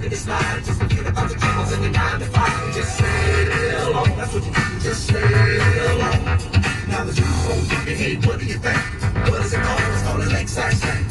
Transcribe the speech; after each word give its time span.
Let 0.00 0.10
me 0.10 0.16
slide. 0.16 0.64
Just 0.64 0.80
forget 0.80 1.06
about 1.06 1.28
the 1.28 1.34
troubles 1.34 1.72
and 1.72 1.84
the 1.84 1.90
nine 1.90 2.20
to 2.20 2.26
five. 2.26 2.74
Just 2.74 2.98
sail 2.98 3.96
on. 3.96 4.16
That's 4.16 4.32
what 4.32 4.46
you 4.46 4.52
do. 4.52 4.80
Just 4.80 5.06
sail 5.06 6.02
on. 6.02 6.24
Now 6.88 7.04
the 7.04 7.12
two 7.12 7.24
folks 7.24 7.72
you 7.72 7.84
behave. 7.84 8.24
What 8.24 8.38
do 8.38 8.46
you 8.46 8.54
think? 8.54 8.78
What 9.28 9.40
is 9.44 9.52
it 9.52 9.60
called? 9.60 9.80
It's 9.80 10.02
called 10.02 10.20
a 10.20 10.26
lakeside 10.26 10.74
stank. 10.74 11.08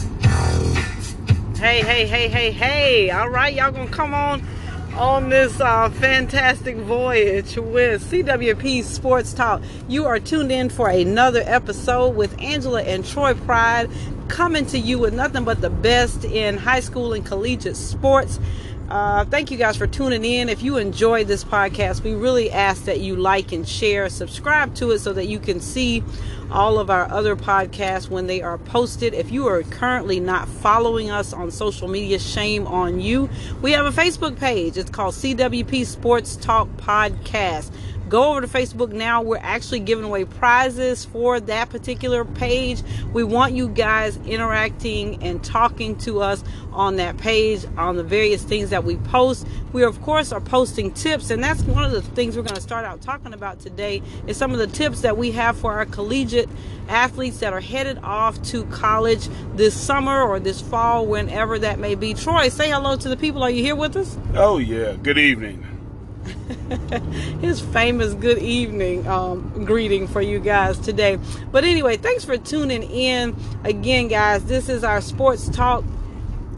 Hey, 1.57 1.81
hey, 1.81 2.07
hey, 2.07 2.29
hey, 2.29 2.51
hey. 2.51 3.09
All 3.11 3.29
right, 3.29 3.53
y'all 3.53 3.71
gonna 3.71 3.89
come 3.89 4.13
on 4.13 4.41
on 4.95 5.29
this 5.29 5.59
uh, 5.59 5.89
fantastic 5.89 6.77
voyage 6.77 7.57
with 7.57 8.09
CWP 8.09 8.83
Sports 8.83 9.33
Talk. 9.33 9.61
You 9.87 10.05
are 10.05 10.19
tuned 10.19 10.51
in 10.51 10.69
for 10.69 10.89
another 10.89 11.43
episode 11.45 12.15
with 12.15 12.39
Angela 12.41 12.81
and 12.83 13.05
Troy 13.05 13.33
Pride 13.33 13.89
coming 14.27 14.65
to 14.67 14.79
you 14.79 14.99
with 14.99 15.13
nothing 15.13 15.43
but 15.43 15.61
the 15.61 15.69
best 15.69 16.25
in 16.25 16.57
high 16.57 16.79
school 16.79 17.13
and 17.13 17.25
collegiate 17.25 17.77
sports. 17.77 18.39
Uh, 18.89 19.25
thank 19.25 19.51
you 19.51 19.57
guys 19.57 19.75
for 19.75 19.85
tuning 19.85 20.23
in. 20.23 20.47
If 20.47 20.63
you 20.63 20.77
enjoyed 20.77 21.27
this 21.27 21.43
podcast, 21.43 22.03
we 22.03 22.13
really 22.13 22.49
ask 22.49 22.85
that 22.85 23.01
you 23.01 23.17
like 23.17 23.51
and 23.51 23.67
share, 23.67 24.07
subscribe 24.09 24.75
to 24.75 24.91
it 24.91 24.99
so 24.99 25.11
that 25.11 25.25
you 25.27 25.39
can 25.39 25.59
see 25.59 26.03
all 26.49 26.79
of 26.79 26.89
our 26.89 27.11
other 27.11 27.35
podcasts 27.35 28.09
when 28.09 28.27
they 28.27 28.41
are 28.41 28.57
posted. 28.57 29.13
If 29.13 29.29
you 29.29 29.45
are 29.47 29.63
currently 29.63 30.21
not 30.21 30.47
following 30.47 31.11
us 31.11 31.33
on 31.33 31.51
social 31.51 31.89
media, 31.89 32.17
shame 32.17 32.65
on 32.65 33.01
you. 33.01 33.29
We 33.61 33.73
have 33.73 33.85
a 33.85 33.91
Facebook 33.91 34.39
page. 34.39 34.77
It's 34.77 34.89
called 34.89 35.15
CWP 35.15 35.85
Sports 35.85 36.37
Talk 36.37 36.69
Podcast 36.77 37.71
go 38.09 38.31
over 38.31 38.41
to 38.41 38.47
Facebook 38.47 38.91
now. 38.91 39.21
We're 39.21 39.37
actually 39.37 39.81
giving 39.81 40.05
away 40.05 40.25
prizes 40.25 41.05
for 41.05 41.39
that 41.41 41.69
particular 41.69 42.25
page. 42.25 42.81
We 43.13 43.23
want 43.23 43.53
you 43.53 43.69
guys 43.69 44.17
interacting 44.25 45.23
and 45.23 45.43
talking 45.43 45.95
to 45.99 46.21
us 46.21 46.43
on 46.71 46.97
that 46.97 47.17
page 47.17 47.65
on 47.77 47.95
the 47.95 48.03
various 48.03 48.43
things 48.43 48.69
that 48.69 48.83
we 48.83 48.97
post. 48.97 49.47
We 49.73 49.83
of 49.83 50.01
course 50.01 50.31
are 50.31 50.41
posting 50.41 50.91
tips 50.91 51.29
and 51.29 51.43
that's 51.43 51.61
one 51.63 51.83
of 51.83 51.91
the 51.91 52.01
things 52.01 52.35
we're 52.35 52.43
going 52.43 52.55
to 52.55 52.61
start 52.61 52.85
out 52.85 53.01
talking 53.01 53.33
about 53.33 53.59
today 53.59 54.01
is 54.27 54.37
some 54.37 54.51
of 54.51 54.59
the 54.59 54.67
tips 54.67 55.01
that 55.01 55.17
we 55.17 55.31
have 55.31 55.57
for 55.57 55.73
our 55.73 55.85
collegiate 55.85 56.49
athletes 56.87 57.39
that 57.39 57.53
are 57.53 57.59
headed 57.59 57.99
off 58.03 58.41
to 58.43 58.63
college 58.65 59.27
this 59.55 59.79
summer 59.79 60.21
or 60.21 60.39
this 60.39 60.61
fall 60.61 61.05
whenever 61.05 61.59
that 61.59 61.79
may 61.79 61.95
be. 61.95 62.13
Troy, 62.13 62.49
say 62.49 62.69
hello 62.69 62.95
to 62.95 63.09
the 63.09 63.17
people. 63.17 63.43
Are 63.43 63.49
you 63.49 63.63
here 63.63 63.75
with 63.75 63.95
us? 63.95 64.17
Oh 64.35 64.57
yeah. 64.57 64.95
Good 64.95 65.17
evening. 65.17 65.76
his 67.41 67.59
famous 67.59 68.13
good 68.13 68.37
evening 68.37 69.05
um, 69.07 69.65
greeting 69.65 70.07
for 70.07 70.21
you 70.21 70.39
guys 70.39 70.77
today. 70.79 71.19
But 71.51 71.63
anyway, 71.63 71.97
thanks 71.97 72.23
for 72.23 72.37
tuning 72.37 72.83
in 72.83 73.35
again, 73.63 74.07
guys. 74.07 74.45
This 74.45 74.69
is 74.69 74.83
our 74.83 75.01
sports 75.01 75.49
talk. 75.49 75.83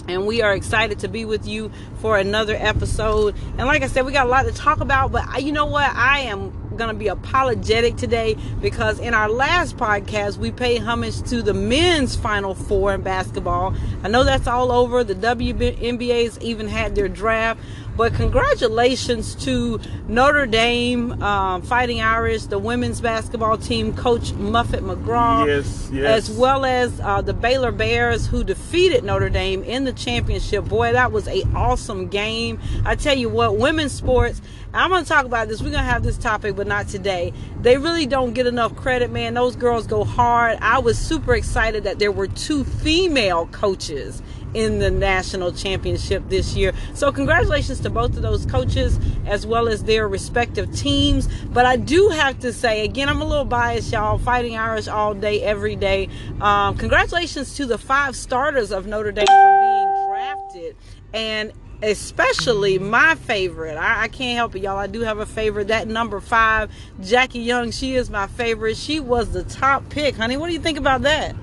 And 0.07 0.25
we 0.25 0.41
are 0.41 0.53
excited 0.53 0.99
to 0.99 1.07
be 1.07 1.23
with 1.23 1.47
you 1.47 1.71
for 2.01 2.17
another 2.17 2.55
episode. 2.55 3.35
And 3.59 3.67
like 3.67 3.83
I 3.83 3.87
said, 3.87 4.05
we 4.07 4.11
got 4.11 4.25
a 4.25 4.29
lot 4.29 4.45
to 4.45 4.51
talk 4.51 4.79
about, 4.79 5.11
but 5.11 5.43
you 5.43 5.51
know 5.51 5.67
what? 5.67 5.95
I 5.95 6.21
am 6.21 6.51
going 6.79 6.89
to 6.89 6.97
be 6.97 7.09
apologetic 7.09 7.97
today 7.97 8.35
because 8.59 8.99
in 8.99 9.13
our 9.13 9.29
last 9.29 9.77
podcast, 9.77 10.37
we 10.37 10.49
paid 10.49 10.81
homage 10.81 11.21
to 11.23 11.43
the 11.43 11.53
men's 11.53 12.15
Final 12.15 12.55
Four 12.55 12.95
in 12.95 13.01
basketball. 13.01 13.75
I 14.03 14.07
know 14.07 14.23
that's 14.23 14.47
all 14.47 14.71
over. 14.71 15.03
The 15.03 15.13
WNBA's 15.13 16.39
even 16.39 16.67
had 16.67 16.95
their 16.95 17.09
draft. 17.09 17.59
But 17.99 18.13
congratulations 18.13 19.35
to 19.43 19.77
Notre 20.07 20.45
Dame 20.45 21.21
um, 21.21 21.61
Fighting 21.61 21.99
Irish, 21.99 22.43
the 22.43 22.57
women's 22.57 23.01
basketball 23.01 23.57
team, 23.57 23.93
Coach 23.93 24.31
Muffet 24.35 24.79
McGraw, 24.79 25.45
yes, 25.45 25.89
yes. 25.91 26.29
as 26.29 26.37
well 26.37 26.63
as 26.63 26.97
uh, 27.01 27.19
the 27.21 27.33
Baylor 27.33 27.73
Bears, 27.73 28.25
who 28.25 28.45
defeated 28.45 29.03
Notre 29.03 29.27
Dame 29.27 29.63
in 29.63 29.83
the 29.83 29.91
championship. 29.91 30.63
Boy, 30.63 30.93
that 30.93 31.11
was 31.11 31.27
a 31.27 31.43
awesome 31.53 32.07
game. 32.07 32.61
I 32.85 32.95
tell 32.95 33.17
you 33.17 33.27
what, 33.27 33.57
women's 33.57 33.91
sports. 33.91 34.41
I'm 34.73 34.91
going 34.91 35.03
to 35.03 35.09
talk 35.09 35.25
about 35.25 35.49
this. 35.49 35.61
We're 35.61 35.71
going 35.71 35.83
to 35.83 35.91
have 35.91 36.03
this 36.03 36.17
topic, 36.17 36.55
but 36.55 36.67
not 36.67 36.87
today. 36.87 37.33
They 37.59 37.77
really 37.77 38.05
don't 38.05 38.33
get 38.33 38.47
enough 38.47 38.75
credit, 38.77 39.11
man. 39.11 39.33
Those 39.33 39.57
girls 39.57 39.87
go 39.87 40.05
hard. 40.05 40.57
I 40.61 40.79
was 40.79 40.97
super 40.97 41.33
excited 41.33 41.83
that 41.83 41.99
there 41.99 42.13
were 42.13 42.27
two 42.27 42.63
female 42.63 43.47
coaches 43.47 44.21
in 44.53 44.79
the 44.79 44.91
national 44.91 45.51
championship 45.51 46.23
this 46.29 46.55
year. 46.55 46.73
So, 46.93 47.11
congratulations 47.11 47.79
to 47.81 47.89
both 47.89 48.15
of 48.15 48.21
those 48.21 48.45
coaches 48.45 48.99
as 49.25 49.45
well 49.45 49.67
as 49.67 49.83
their 49.83 50.07
respective 50.07 50.73
teams. 50.75 51.27
But 51.45 51.65
I 51.65 51.77
do 51.77 52.09
have 52.09 52.39
to 52.39 52.53
say, 52.53 52.83
again, 52.83 53.09
I'm 53.09 53.21
a 53.21 53.25
little 53.25 53.45
biased, 53.45 53.91
y'all. 53.91 54.17
Fighting 54.17 54.57
Irish 54.57 54.87
all 54.87 55.13
day, 55.13 55.41
every 55.41 55.75
day. 55.75 56.09
Um, 56.41 56.77
congratulations 56.77 57.55
to 57.55 57.65
the 57.65 57.77
five 57.77 58.15
starters 58.15 58.71
of 58.71 58.87
Notre 58.87 59.11
Dame 59.11 59.25
for 59.25 59.59
being 59.61 60.07
drafted. 60.07 60.75
And 61.13 61.53
especially 61.81 62.77
my 62.77 63.15
favorite. 63.15 63.77
I, 63.77 64.03
I, 64.03 64.07
can't 64.09 64.37
help 64.37 64.55
it, 64.55 64.63
y'all. 64.63 64.77
I 64.77 64.87
do 64.87 65.01
have 65.01 65.19
a 65.19 65.25
favorite. 65.25 65.69
That 65.69 65.87
number 65.87 66.19
five, 66.19 66.71
Jackie 67.01 67.39
Young, 67.39 67.71
she 67.71 67.95
is 67.95 68.09
my 68.09 68.27
favorite. 68.27 68.77
She 68.77 68.99
was 68.99 69.31
the 69.31 69.43
top 69.43 69.89
pick, 69.89 70.15
honey. 70.15 70.37
What 70.37 70.47
do 70.47 70.53
you 70.53 70.59
think 70.59 70.77
about 70.77 71.03
that? 71.03 71.35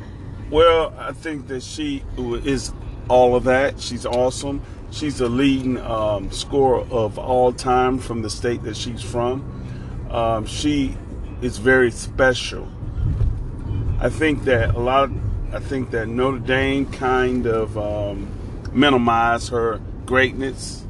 Well, 0.50 0.94
I 0.98 1.12
think 1.12 1.48
that 1.48 1.62
she 1.62 2.04
is 2.16 2.72
all 3.08 3.36
of 3.36 3.44
that. 3.44 3.80
She's 3.80 4.06
awesome. 4.06 4.62
She's 4.90 5.18
the 5.18 5.28
leading 5.28 5.78
um, 5.78 6.30
scorer 6.30 6.86
of 6.90 7.18
all 7.18 7.52
time 7.52 7.98
from 7.98 8.22
the 8.22 8.30
state 8.30 8.62
that 8.62 8.76
she's 8.76 9.02
from. 9.02 10.08
Um, 10.10 10.46
she 10.46 10.96
is 11.42 11.58
very 11.58 11.90
special. 11.90 12.68
I 14.00 14.10
think 14.10 14.44
that 14.44 14.74
a 14.74 14.78
lot. 14.78 15.04
Of, 15.04 15.54
I 15.54 15.60
think 15.60 15.90
that 15.92 16.08
Notre 16.08 16.38
Dame 16.38 16.86
kind 16.86 17.46
of 17.46 17.78
um, 17.78 18.28
minimized 18.72 19.50
her 19.50 19.80
greatness 20.04 20.84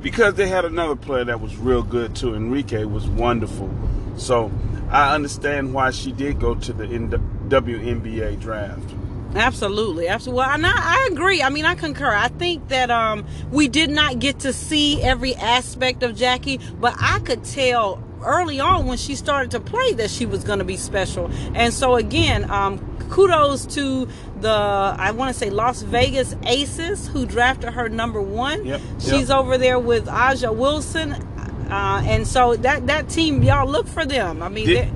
because 0.00 0.34
they 0.34 0.48
had 0.48 0.64
another 0.64 0.96
player 0.96 1.24
that 1.24 1.40
was 1.40 1.56
real 1.56 1.82
good 1.82 2.14
too. 2.14 2.30
Arike 2.30 2.90
was 2.90 3.06
wonderful. 3.06 3.72
So 4.16 4.50
I 4.90 5.14
understand 5.14 5.74
why 5.74 5.90
she 5.90 6.12
did 6.12 6.38
go 6.38 6.54
to 6.54 6.72
the 6.72 6.86
WNBA 6.86 8.40
draft. 8.40 8.94
Absolutely, 9.36 10.08
absolutely. 10.08 10.38
Well, 10.38 10.50
and 10.50 10.66
I, 10.66 10.72
I, 10.74 11.08
agree. 11.12 11.42
I 11.42 11.50
mean, 11.50 11.64
I 11.64 11.74
concur. 11.74 12.12
I 12.12 12.28
think 12.28 12.68
that 12.68 12.90
um, 12.90 13.26
we 13.50 13.68
did 13.68 13.90
not 13.90 14.18
get 14.18 14.40
to 14.40 14.52
see 14.52 15.02
every 15.02 15.34
aspect 15.36 16.02
of 16.02 16.16
Jackie, 16.16 16.58
but 16.80 16.94
I 16.98 17.18
could 17.20 17.44
tell 17.44 18.02
early 18.24 18.60
on 18.60 18.86
when 18.86 18.98
she 18.98 19.14
started 19.14 19.50
to 19.52 19.60
play 19.60 19.92
that 19.94 20.10
she 20.10 20.26
was 20.26 20.42
going 20.42 20.58
to 20.58 20.64
be 20.64 20.76
special. 20.76 21.30
And 21.54 21.72
so 21.72 21.96
again, 21.96 22.50
um, 22.50 22.78
kudos 23.10 23.66
to 23.74 24.08
the 24.40 24.50
I 24.50 25.10
want 25.12 25.32
to 25.32 25.38
say 25.38 25.50
Las 25.50 25.82
Vegas 25.82 26.34
Aces 26.44 27.08
who 27.08 27.26
drafted 27.26 27.72
her 27.72 27.88
number 27.88 28.20
one. 28.20 28.64
Yep, 28.64 28.80
She's 28.98 29.28
yep. 29.28 29.38
over 29.38 29.58
there 29.58 29.78
with 29.78 30.06
A'ja 30.06 30.54
Wilson, 30.54 31.12
uh, 31.12 32.02
and 32.04 32.26
so 32.26 32.56
that 32.56 32.86
that 32.86 33.08
team, 33.08 33.42
y'all 33.42 33.68
look 33.68 33.86
for 33.86 34.04
them. 34.04 34.42
I 34.42 34.48
mean. 34.48 34.66
Did, 34.66 34.92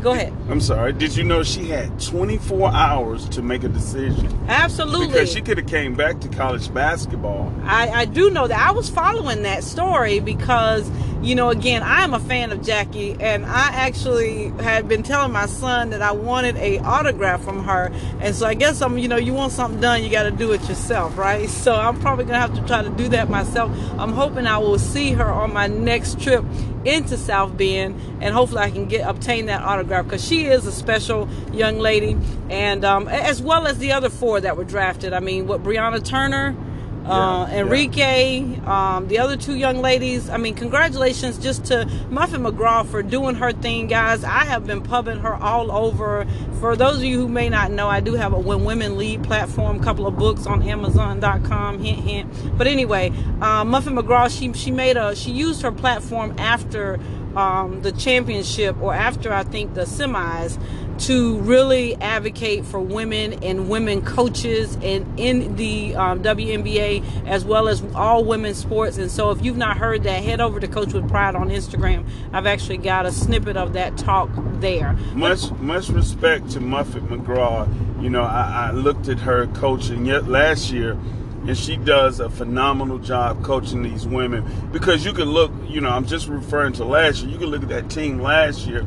Go 0.00 0.12
ahead. 0.12 0.32
I'm 0.48 0.60
sorry. 0.60 0.92
Did 0.94 1.14
you 1.14 1.24
know 1.24 1.42
she 1.42 1.68
had 1.68 2.00
24 2.00 2.72
hours 2.72 3.28
to 3.30 3.42
make 3.42 3.64
a 3.64 3.68
decision? 3.68 4.26
Absolutely. 4.48 5.08
Because 5.08 5.30
she 5.30 5.42
could 5.42 5.58
have 5.58 5.66
came 5.66 5.94
back 5.94 6.20
to 6.20 6.28
college 6.28 6.72
basketball. 6.72 7.52
I, 7.64 7.88
I 7.90 8.04
do 8.06 8.30
know 8.30 8.48
that. 8.48 8.58
I 8.58 8.72
was 8.72 8.88
following 8.88 9.42
that 9.42 9.62
story 9.62 10.18
because, 10.20 10.90
you 11.22 11.34
know, 11.34 11.50
again, 11.50 11.82
I 11.82 12.02
am 12.02 12.14
a 12.14 12.18
fan 12.18 12.50
of 12.50 12.62
Jackie, 12.62 13.14
and 13.20 13.44
I 13.44 13.68
actually 13.72 14.48
had 14.62 14.88
been 14.88 15.02
telling 15.02 15.32
my 15.32 15.46
son 15.46 15.90
that 15.90 16.00
I 16.00 16.12
wanted 16.12 16.56
a 16.56 16.78
autograph 16.78 17.44
from 17.44 17.62
her, 17.64 17.92
and 18.20 18.34
so 18.34 18.46
I 18.46 18.54
guess 18.54 18.80
I'm, 18.80 18.96
you 18.96 19.06
know, 19.06 19.16
you 19.16 19.34
want 19.34 19.52
something 19.52 19.80
done, 19.80 20.02
you 20.02 20.10
got 20.10 20.22
to 20.22 20.30
do 20.30 20.52
it 20.52 20.66
yourself, 20.68 21.16
right? 21.18 21.48
So 21.60 21.74
I'm 21.74 22.00
probably 22.00 22.24
gonna 22.24 22.38
have 22.40 22.54
to 22.54 22.66
try 22.66 22.82
to 22.82 22.88
do 22.88 23.08
that 23.08 23.28
myself. 23.28 23.70
I'm 23.98 24.12
hoping 24.12 24.46
I 24.46 24.56
will 24.56 24.78
see 24.78 25.12
her 25.12 25.26
on 25.30 25.52
my 25.52 25.66
next 25.66 26.18
trip 26.20 26.42
into 26.86 27.18
South 27.18 27.54
Bend, 27.58 28.00
and 28.22 28.34
hopefully 28.34 28.62
I 28.62 28.70
can 28.70 28.86
get 28.86 29.06
obtain 29.06 29.44
that 29.46 29.60
autograph 29.60 29.89
because 29.90 30.24
she 30.26 30.46
is 30.46 30.66
a 30.66 30.72
special 30.72 31.28
young 31.52 31.78
lady, 31.78 32.16
and 32.48 32.84
um, 32.84 33.08
as 33.08 33.42
well 33.42 33.66
as 33.66 33.78
the 33.78 33.92
other 33.92 34.08
four 34.08 34.40
that 34.40 34.56
were 34.56 34.64
drafted. 34.64 35.12
I 35.12 35.20
mean, 35.20 35.46
what 35.46 35.62
Brianna 35.62 36.04
Turner. 36.04 36.56
Uh, 37.04 37.48
yeah, 37.50 37.62
Arike, 37.62 37.96
yeah. 37.96 38.96
Um, 38.96 39.08
the 39.08 39.18
other 39.18 39.36
two 39.36 39.56
young 39.56 39.78
ladies. 39.80 40.28
I 40.28 40.36
mean, 40.36 40.54
congratulations 40.54 41.38
just 41.38 41.64
to 41.66 41.86
Muffet 42.10 42.38
McGraw 42.38 42.86
for 42.86 43.02
doing 43.02 43.34
her 43.36 43.52
thing, 43.52 43.86
guys. 43.86 44.22
I 44.22 44.44
have 44.44 44.66
been 44.66 44.82
pubbing 44.82 45.18
her 45.20 45.34
all 45.34 45.72
over. 45.72 46.26
For 46.60 46.76
those 46.76 46.98
of 46.98 47.04
you 47.04 47.18
who 47.18 47.26
may 47.28 47.48
not 47.48 47.70
know, 47.70 47.88
I 47.88 48.00
do 48.00 48.14
have 48.14 48.34
a 48.34 48.38
When 48.38 48.64
Women 48.64 48.98
Lead 48.98 49.24
platform, 49.24 49.80
couple 49.80 50.06
of 50.06 50.18
books 50.18 50.46
on 50.46 50.62
Amazon.com. 50.62 51.82
Hint, 51.82 51.98
hint. 52.00 52.58
But 52.58 52.66
anyway, 52.66 53.12
uh, 53.40 53.64
Muffet 53.64 53.92
McGraw, 53.92 54.28
she 54.30 54.52
she 54.52 54.70
made 54.70 54.98
a 54.98 55.16
she 55.16 55.30
used 55.30 55.62
her 55.62 55.72
platform 55.72 56.34
after 56.38 57.00
um, 57.36 57.82
the 57.82 57.92
championship 57.92 58.80
or 58.80 58.94
after 58.94 59.32
I 59.32 59.44
think 59.44 59.74
the 59.74 59.82
semis 59.82 60.58
to 61.00 61.38
really 61.38 61.94
advocate 61.96 62.64
for 62.66 62.78
women 62.78 63.32
and 63.42 63.70
women 63.70 64.02
coaches 64.02 64.76
and 64.82 65.18
in 65.18 65.56
the 65.56 65.96
um, 65.96 66.22
WNBA 66.22 67.26
as 67.26 67.44
well 67.44 67.68
as 67.68 67.82
all 67.94 68.22
women's 68.24 68.58
sports. 68.58 68.98
And 68.98 69.10
so, 69.10 69.30
if 69.30 69.42
you've 69.42 69.56
not 69.56 69.78
heard 69.78 70.02
that, 70.04 70.22
head 70.22 70.40
over 70.40 70.60
to 70.60 70.68
Coach 70.68 70.92
with 70.92 71.08
Pride 71.08 71.34
on 71.34 71.48
Instagram. 71.48 72.06
I've 72.32 72.46
actually 72.46 72.78
got 72.78 73.06
a 73.06 73.12
snippet 73.12 73.56
of 73.56 73.72
that 73.72 73.96
talk 73.96 74.28
there. 74.60 74.92
Much 75.14 75.50
much 75.52 75.88
respect 75.88 76.50
to 76.50 76.60
Muffet 76.60 77.08
McGraw. 77.08 77.68
You 78.02 78.10
know, 78.10 78.22
I, 78.22 78.68
I 78.68 78.70
looked 78.72 79.08
at 79.08 79.20
her 79.20 79.46
coaching 79.48 80.04
yet 80.04 80.28
last 80.28 80.70
year 80.70 80.98
and 81.46 81.56
she 81.56 81.76
does 81.76 82.20
a 82.20 82.28
phenomenal 82.28 82.98
job 82.98 83.42
coaching 83.42 83.82
these 83.82 84.06
women. 84.06 84.44
Because 84.72 85.04
you 85.04 85.12
can 85.12 85.30
look, 85.30 85.52
you 85.66 85.80
know, 85.80 85.90
I'm 85.90 86.06
just 86.06 86.28
referring 86.28 86.74
to 86.74 86.84
last 86.84 87.22
year. 87.22 87.32
You 87.32 87.38
can 87.38 87.48
look 87.48 87.62
at 87.62 87.68
that 87.70 87.90
team 87.90 88.20
last 88.20 88.66
year. 88.66 88.86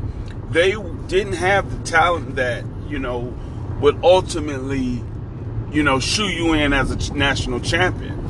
They 0.50 0.72
didn't 1.08 1.34
have 1.34 1.70
the 1.70 1.84
talent 1.84 2.36
that 2.36 2.64
you 2.88 2.98
know 2.98 3.34
would 3.80 4.02
ultimately, 4.04 5.02
you 5.72 5.82
know, 5.82 5.98
shoe 5.98 6.28
you 6.28 6.52
in 6.52 6.72
as 6.72 6.90
a 6.90 7.14
national 7.14 7.60
champion. 7.60 8.20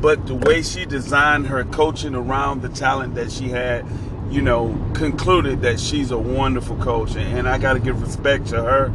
But 0.00 0.26
the 0.26 0.34
way 0.34 0.62
she 0.62 0.86
designed 0.86 1.46
her 1.48 1.64
coaching 1.64 2.14
around 2.14 2.62
the 2.62 2.68
talent 2.68 3.14
that 3.16 3.30
she 3.30 3.48
had, 3.48 3.84
you 4.30 4.40
know, 4.40 4.78
concluded 4.94 5.62
that 5.62 5.78
she's 5.78 6.10
a 6.10 6.18
wonderful 6.18 6.76
coach, 6.76 7.16
and, 7.16 7.48
I 7.48 7.58
got 7.58 7.74
to 7.74 7.80
give 7.80 8.00
respect 8.00 8.46
to 8.48 8.62
her, 8.62 8.86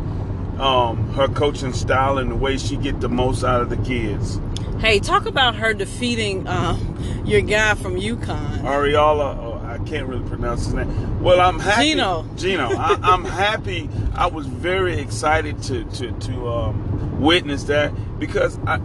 um, 0.60 1.14
her 1.14 1.28
coaching 1.28 1.74
style, 1.74 2.18
and 2.18 2.32
the 2.32 2.36
way 2.36 2.58
she 2.58 2.78
get 2.78 3.02
the 3.02 3.10
most 3.10 3.44
out 3.44 3.62
of 3.62 3.70
the 3.70 3.78
kids. 3.78 4.40
Hey, 4.80 5.00
talk 5.00 5.26
about 5.26 5.56
her 5.56 5.74
defeating 5.74 6.48
um, 6.48 7.24
your 7.26 7.42
guy 7.42 7.76
from 7.76 7.96
UConn. 7.96 8.62
Ariola, 8.62 9.38
oh, 9.38 9.62
I 9.66 9.78
can't 9.88 10.08
really 10.08 10.28
pronounce 10.28 10.66
his 10.66 10.74
name. 10.74 11.22
Well, 11.22 11.40
I'm 11.40 11.60
happy. 11.60 11.90
Gino. 11.92 12.26
Gino. 12.36 12.70
I, 12.70 13.00
I'm 13.02 13.26
happy. 13.26 13.90
I 14.14 14.28
was 14.28 14.46
very 14.48 15.00
excited 15.00 15.62
to 15.64 15.84
to 15.86 16.12
to 16.12 16.48
um, 16.48 17.20
witness 17.20 17.64
that 17.66 17.94
because 18.20 18.60
I 18.68 18.76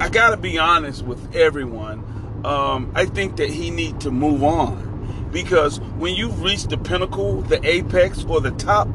I 0.00 0.08
got 0.08 0.30
to 0.30 0.36
be 0.36 0.58
honest 0.58 1.02
with 1.02 1.34
everyone. 1.34 2.04
Um, 2.44 2.90
I 2.94 3.04
think 3.04 3.36
that 3.36 3.50
he 3.50 3.70
need 3.70 4.00
to 4.00 4.10
move 4.10 4.42
on 4.42 5.28
because 5.32 5.80
when 5.98 6.14
you've 6.14 6.42
reached 6.42 6.70
the 6.70 6.78
pinnacle, 6.78 7.42
the 7.42 7.64
apex, 7.66 8.24
or 8.24 8.40
the 8.40 8.50
top 8.52 8.88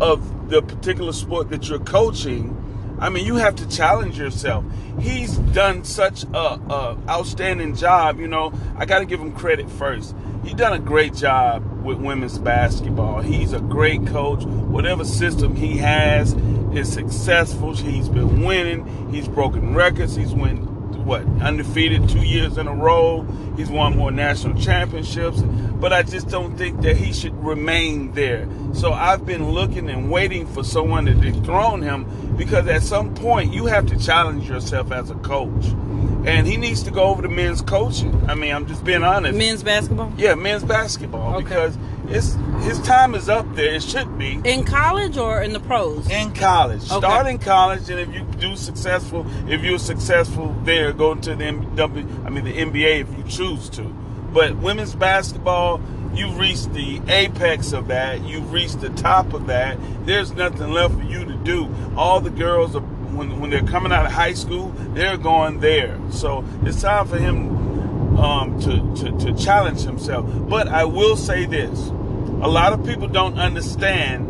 of 0.00 0.50
the 0.50 0.62
particular 0.62 1.12
sport 1.12 1.50
that 1.50 1.68
you're 1.68 1.78
coaching. 1.78 2.58
I 3.02 3.08
mean, 3.08 3.26
you 3.26 3.34
have 3.34 3.56
to 3.56 3.68
challenge 3.68 4.16
yourself. 4.16 4.64
He's 5.00 5.36
done 5.36 5.82
such 5.82 6.22
a, 6.22 6.36
a 6.36 6.98
outstanding 7.08 7.74
job. 7.74 8.20
You 8.20 8.28
know, 8.28 8.52
I 8.76 8.86
got 8.86 9.00
to 9.00 9.06
give 9.06 9.18
him 9.18 9.32
credit 9.32 9.68
first. 9.68 10.14
He's 10.44 10.54
done 10.54 10.72
a 10.72 10.78
great 10.78 11.12
job 11.12 11.64
with 11.82 11.98
women's 11.98 12.38
basketball. 12.38 13.20
He's 13.20 13.54
a 13.54 13.58
great 13.58 14.06
coach. 14.06 14.44
Whatever 14.44 15.04
system 15.04 15.56
he 15.56 15.78
has 15.78 16.34
is 16.72 16.92
successful. 16.92 17.74
He's 17.74 18.08
been 18.08 18.44
winning. 18.44 19.10
He's 19.12 19.26
broken 19.26 19.74
records. 19.74 20.14
He's 20.14 20.32
won 20.32 20.71
what 21.04 21.22
undefeated 21.42 22.08
two 22.08 22.22
years 22.24 22.58
in 22.58 22.66
a 22.66 22.74
row. 22.74 23.22
He's 23.56 23.70
won 23.70 23.96
more 23.96 24.10
national 24.10 24.60
championships. 24.60 25.40
But 25.42 25.92
I 25.92 26.02
just 26.02 26.28
don't 26.28 26.56
think 26.56 26.80
that 26.82 26.96
he 26.96 27.12
should 27.12 27.34
remain 27.44 28.12
there. 28.12 28.48
So 28.72 28.92
I've 28.92 29.26
been 29.26 29.50
looking 29.50 29.90
and 29.90 30.10
waiting 30.10 30.46
for 30.46 30.62
someone 30.64 31.06
to 31.06 31.14
dethrone 31.14 31.82
him 31.82 32.36
because 32.36 32.66
at 32.68 32.82
some 32.82 33.14
point 33.14 33.52
you 33.52 33.66
have 33.66 33.86
to 33.86 33.98
challenge 33.98 34.48
yourself 34.48 34.92
as 34.92 35.10
a 35.10 35.16
coach. 35.16 35.64
And 36.24 36.46
he 36.46 36.56
needs 36.56 36.84
to 36.84 36.92
go 36.92 37.02
over 37.04 37.20
to 37.22 37.28
men's 37.28 37.62
coaching. 37.62 38.14
I 38.30 38.36
mean, 38.36 38.54
I'm 38.54 38.66
just 38.66 38.84
being 38.84 39.02
honest. 39.02 39.36
Men's 39.36 39.64
basketball? 39.64 40.12
Yeah, 40.16 40.36
men's 40.36 40.62
basketball 40.62 41.34
Okay. 41.34 41.42
because 41.44 41.76
it's 42.08 42.36
his 42.62 42.80
time 42.80 43.14
is 43.14 43.28
up 43.28 43.46
there. 43.54 43.74
It 43.74 43.82
should 43.82 44.16
be 44.18 44.40
In 44.44 44.64
college 44.64 45.16
or 45.16 45.42
in 45.42 45.52
the 45.52 45.60
pros? 45.60 46.08
in 46.10 46.32
college. 46.34 46.82
Okay. 46.90 46.98
Start 46.98 47.26
in 47.26 47.38
college, 47.38 47.88
and 47.90 47.98
if 48.00 48.12
you 48.14 48.22
do 48.38 48.56
successful, 48.56 49.26
if 49.48 49.62
you're 49.62 49.78
successful 49.78 50.54
there, 50.64 50.92
go 50.92 51.14
to 51.14 51.34
the 51.34 51.44
MW, 51.44 52.26
I 52.26 52.30
mean 52.30 52.44
the 52.44 52.52
NBA 52.56 53.00
if 53.00 53.16
you 53.16 53.24
choose 53.28 53.68
to. 53.70 53.82
But 53.82 54.56
women's 54.56 54.94
basketball, 54.94 55.80
you've 56.14 56.38
reached 56.38 56.72
the 56.72 57.00
apex 57.08 57.72
of 57.72 57.88
that. 57.88 58.22
You've 58.22 58.50
reached 58.52 58.80
the 58.80 58.88
top 58.90 59.34
of 59.34 59.46
that. 59.48 59.76
There's 60.06 60.32
nothing 60.32 60.70
left 60.72 60.94
for 60.94 61.02
you 61.04 61.24
to 61.24 61.34
do. 61.34 61.68
All 61.96 62.20
the 62.20 62.30
girls 62.30 62.74
are 62.74 62.80
when 62.80 63.40
when 63.40 63.50
they're 63.50 63.62
coming 63.66 63.92
out 63.92 64.06
of 64.06 64.12
high 64.12 64.32
school, 64.32 64.68
they're 64.94 65.18
going 65.18 65.60
there. 65.60 65.98
So 66.10 66.44
it's 66.62 66.80
time 66.80 67.06
for 67.08 67.18
him 67.18 68.16
um, 68.18 68.58
to, 68.60 69.02
to 69.04 69.18
to 69.18 69.34
challenge 69.36 69.82
himself. 69.82 70.24
But 70.48 70.66
I 70.68 70.84
will 70.84 71.16
say 71.16 71.44
this: 71.44 71.90
a 72.42 72.48
lot 72.48 72.72
of 72.72 72.84
people 72.84 73.06
don't 73.06 73.38
understand 73.38 74.28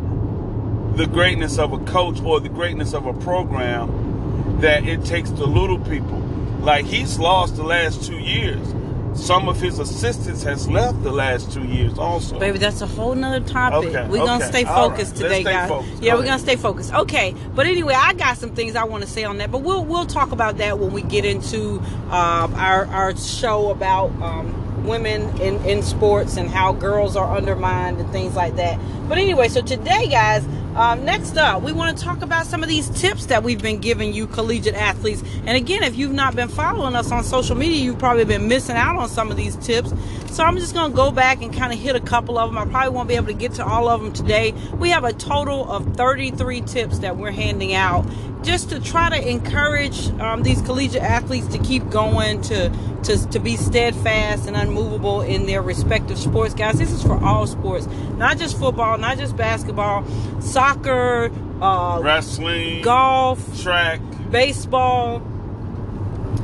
the 0.99 1.07
greatness 1.07 1.59
of 1.59 1.73
a 1.73 1.79
coach 1.79 2.21
or 2.21 2.41
the 2.41 2.51
greatness 2.51 2.93
of 2.93 3.07
a 3.07 3.15
program 3.15 4.61
that 4.61 4.87
it 4.87 5.03
takes 5.05 5.31
the 5.31 5.47
little 5.47 5.79
people. 5.79 6.19
Like 6.61 6.85
he's 6.85 7.19
lost 7.19 7.57
the 7.57 7.63
last 7.63 8.05
two 8.05 8.19
years. 8.19 8.75
Some 9.15 9.49
of 9.49 9.61
his 9.61 9.79
assistants 9.79 10.43
has 10.43 10.69
left 10.69 11.03
the 11.03 11.13
last 11.13 11.53
two 11.53 11.65
years 11.65 11.99
also. 11.99 12.39
Baby, 12.39 12.59
that's 12.59 12.83
a 12.83 12.87
whole 12.87 13.15
nother 13.15 13.47
topic. 13.47 13.89
Okay, 13.89 14.09
we're 14.09 14.25
gonna 14.25 14.45
stay 14.45 14.65
focused 14.65 15.13
right. 15.13 15.23
Today, 15.23 15.43
stay 15.43 15.53
guys. 15.53 15.69
focused. 15.69 16.03
Yeah, 16.03 16.15
we're 16.15 16.25
gonna 16.25 16.39
stay 16.39 16.57
focused. 16.57 16.95
Okay, 16.95 17.35
but 17.55 17.67
anyway, 17.67 17.95
I 17.95 18.13
got 18.15 18.37
some 18.39 18.55
things 18.55 18.77
I 18.77 18.85
want 18.85 19.05
to 19.05 19.09
say 19.09 19.25
on 19.25 19.39
that, 19.39 19.51
but 19.51 19.59
we'll 19.59 19.85
we'll 19.85 20.07
talk 20.07 20.33
about 20.33 20.59
that 20.59 20.79
when 20.79 20.93
we 20.93 21.03
get 21.03 21.25
into 21.25 21.81
uh, 22.11 22.49
our 22.55 22.87
our 22.87 23.17
show 23.17 23.71
about 23.71 24.11
um, 24.23 24.62
women 24.85 25.41
in 25.41 25.65
in 25.65 25.83
sports 25.83 26.37
and 26.37 26.49
how 26.49 26.73
girls 26.73 27.17
are 27.17 27.37
undermined 27.37 27.99
and 27.99 28.11
things 28.11 28.35
like 28.35 28.57
that. 28.57 28.79
But 29.13 29.19
anyway, 29.19 29.49
so 29.49 29.61
today, 29.61 30.09
guys. 30.09 30.43
Um, 30.75 31.05
next 31.05 31.37
up, 31.37 31.63
we 31.63 31.71
want 31.71 31.99
to 31.99 32.03
talk 32.03 32.23
about 32.23 32.47
some 32.47 32.63
of 32.63 32.69
these 32.71 32.89
tips 32.99 33.27
that 33.27 33.43
we've 33.43 33.61
been 33.61 33.79
giving 33.79 34.15
you, 34.15 34.27
collegiate 34.27 34.75
athletes. 34.75 35.23
And 35.45 35.55
again, 35.55 35.83
if 35.83 35.97
you've 35.97 36.15
not 36.15 36.35
been 36.35 36.49
following 36.49 36.97
us 36.97 37.13
on 37.13 37.23
social 37.25 37.55
media, 37.55 37.77
you've 37.77 37.99
probably 37.99 38.25
been 38.25 38.49
missing 38.49 38.75
out 38.75 38.97
on 38.97 39.11
some 39.11 39.31
of 39.31 39.37
these 39.37 39.55
tips. 39.57 39.93
So 40.31 40.45
I'm 40.45 40.57
just 40.57 40.73
going 40.73 40.93
to 40.93 40.97
go 40.97 41.11
back 41.11 41.43
and 41.43 41.53
kind 41.53 41.75
of 41.75 41.79
hit 41.79 41.95
a 41.95 42.01
couple 42.01 42.39
of 42.39 42.49
them. 42.49 42.57
I 42.57 42.65
probably 42.65 42.89
won't 42.89 43.07
be 43.07 43.17
able 43.17 43.27
to 43.27 43.35
get 43.35 43.53
to 43.57 43.67
all 43.67 43.87
of 43.87 44.01
them 44.01 44.15
today. 44.15 44.53
We 44.79 44.89
have 44.89 45.05
a 45.05 45.13
total 45.13 45.71
of 45.71 45.95
33 45.95 46.63
tips 46.63 47.01
that 47.01 47.19
we're 47.19 47.33
handing 47.33 47.75
out 47.75 48.07
just 48.43 48.71
to 48.71 48.81
try 48.81 49.09
to 49.09 49.29
encourage 49.29 50.09
um, 50.21 50.43
these 50.43 50.61
collegiate 50.63 51.03
athletes 51.03 51.47
to 51.49 51.59
keep 51.59 51.89
going, 51.91 52.41
to, 52.43 52.71
to, 53.05 53.29
to 53.29 53.39
be 53.39 53.57
steadfast 53.57 54.47
and 54.47 54.57
unmovable 54.57 55.21
in 55.21 55.47
their 55.47 55.63
respective 55.63 56.19
sports. 56.19 56.55
Guys, 56.55 56.79
this 56.79 56.91
is 56.91 57.03
for 57.03 57.23
all 57.23 57.47
sports, 57.47 57.87
not 58.17 58.39
just 58.39 58.59
football, 58.59 58.99
not 59.03 59.19
just 59.19 59.37
basketball, 59.37 60.07
soccer, 60.41 61.31
uh, 61.61 62.01
Wrestling, 62.03 62.83
golf, 62.83 63.61
track, 63.61 64.01
baseball, 64.31 65.21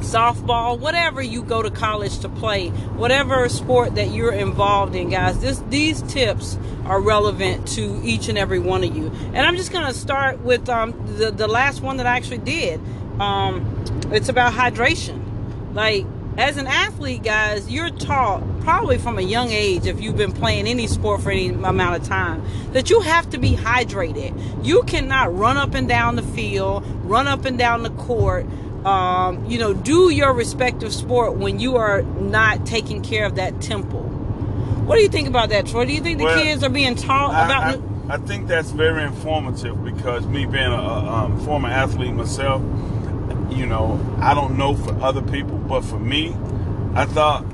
softball, 0.01 0.79
whatever 0.79 1.23
you 1.23 1.43
go 1.43 1.63
to 1.63 1.71
college 1.71 2.19
to 2.19 2.29
play, 2.29 2.69
whatever 2.69 3.49
sport 3.49 3.95
that 3.95 4.11
you're 4.11 4.33
involved 4.33 4.95
in, 4.95 5.09
guys, 5.09 5.39
this 5.41 5.63
these 5.71 6.03
tips 6.03 6.59
are 6.85 7.01
relevant 7.01 7.67
to 7.69 8.01
each 8.05 8.29
and 8.29 8.37
every 8.37 8.59
one 8.59 8.85
of 8.85 8.95
you. 8.95 9.07
And 9.09 9.39
I'm 9.39 9.57
just 9.57 9.73
gonna 9.73 9.95
start 9.95 10.41
with 10.41 10.69
um, 10.69 10.93
the 11.17 11.31
the 11.31 11.49
last 11.49 11.81
one 11.81 11.97
that 11.99 12.07
I 12.07 12.17
actually 12.17 12.39
did. 12.39 12.81
Um, 13.21 13.85
it's 14.11 14.29
about 14.29 14.53
hydration. 14.53 15.25
Like 15.75 16.07
as 16.39 16.57
an 16.57 16.69
athlete, 16.69 17.25
guys, 17.25 17.69
you're 17.69 17.91
taught 17.91 18.43
probably 18.61 18.97
from 18.97 19.19
a 19.19 19.23
young 19.23 19.51
age, 19.51 19.87
if 19.87 20.01
you've 20.01 20.17
been 20.17 20.33
playing 20.33 20.69
any 20.69 20.87
sport 20.87 21.21
for 21.21 21.33
any 21.33 21.49
amount 21.49 22.01
of 22.01 22.07
time, 22.07 22.45
that 22.73 22.91
you 22.91 23.01
have 23.01 23.29
to 23.31 23.39
be 23.39 23.57
hydrated. 23.57 24.65
You 24.65 24.85
cannot 24.85 25.37
run 25.37 25.57
up 25.57 25.75
and 25.75 25.89
down 25.89 26.15
the 26.15 26.23
field, 26.23 26.85
run 27.05 27.27
up 27.27 27.45
and 27.45 27.59
down 27.59 27.83
the 27.83 27.91
court, 27.91 28.47
um, 28.85 29.45
you 29.47 29.59
know, 29.59 29.75
do 29.75 30.11
your 30.11 30.33
respective 30.33 30.95
sport 30.95 31.37
when 31.37 31.59
you 31.59 31.77
are 31.77 32.03
not 32.03 32.65
taking 32.65 33.03
care 33.03 33.27
of 33.27 33.35
that 33.35 33.61
temple. 33.61 34.03
What 34.03 34.95
do 34.95 35.03
you 35.03 35.09
think 35.09 35.27
about 35.27 35.49
that, 35.49 35.67
Troy? 35.67 35.87
Do 35.87 35.93
you 35.93 36.01
think 36.01 36.19
the 36.19 36.25
Well, 36.25 36.43
kids 36.43 36.63
are 36.63 36.71
being 36.71 36.95
taught 36.95 37.33
about? 37.33 37.81
I, 38.09 38.13
I, 38.13 38.15
I 38.15 38.19
think 38.19 38.47
that's 38.47 38.71
very 38.71 39.03
informative 39.03 39.85
because 39.85 40.25
me 40.27 40.47
being 40.47 40.73
a, 40.73 40.77
a 40.77 41.11
um, 41.11 41.41
former 41.45 41.69
athlete 41.69 42.15
myself, 42.15 42.63
you 43.51 43.67
know, 43.67 43.99
I 44.21 44.35
don't 44.35 44.57
know 44.57 44.75
for 44.75 44.93
other 45.03 45.23
people, 45.23 45.59
but 45.59 45.83
for 45.83 45.99
me, 45.99 46.35
I 46.95 47.05
thought 47.07 47.45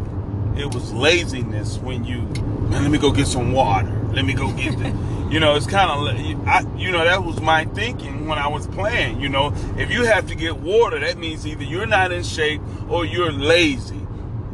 it 0.57 0.73
was 0.73 0.93
laziness 0.93 1.79
when 1.79 2.05
you, 2.05 2.23
man, 2.23 2.83
let 2.83 2.91
me 2.91 2.99
go 2.99 3.11
get 3.11 3.27
some 3.27 3.53
water. 3.53 3.91
Let 4.13 4.25
me 4.25 4.33
go 4.33 4.53
get 4.53 4.79
the, 4.79 4.89
you 5.31 5.41
know, 5.41 5.57
it's 5.57 5.67
kind 5.67 5.91
of, 5.91 6.47
I, 6.47 6.65
you 6.77 6.93
know, 6.93 7.05
that 7.05 7.25
was 7.25 7.41
my 7.41 7.65
thinking 7.67 8.27
when 8.27 8.39
I 8.39 8.49
was 8.49 8.67
playing. 8.67 9.21
You 9.21 9.29
know, 9.29 9.55
if 9.77 9.91
you 9.91 10.05
have 10.05 10.29
to 10.29 10.35
get 10.35 10.59
water, 10.59 11.01
that 11.01 11.19
means 11.19 11.47
either 11.47 11.65
you're 11.65 11.87
not 11.87 12.13
in 12.13 12.23
shape 12.23 12.61
or 12.89 13.05
you're 13.05 13.33
lazy. 13.33 14.01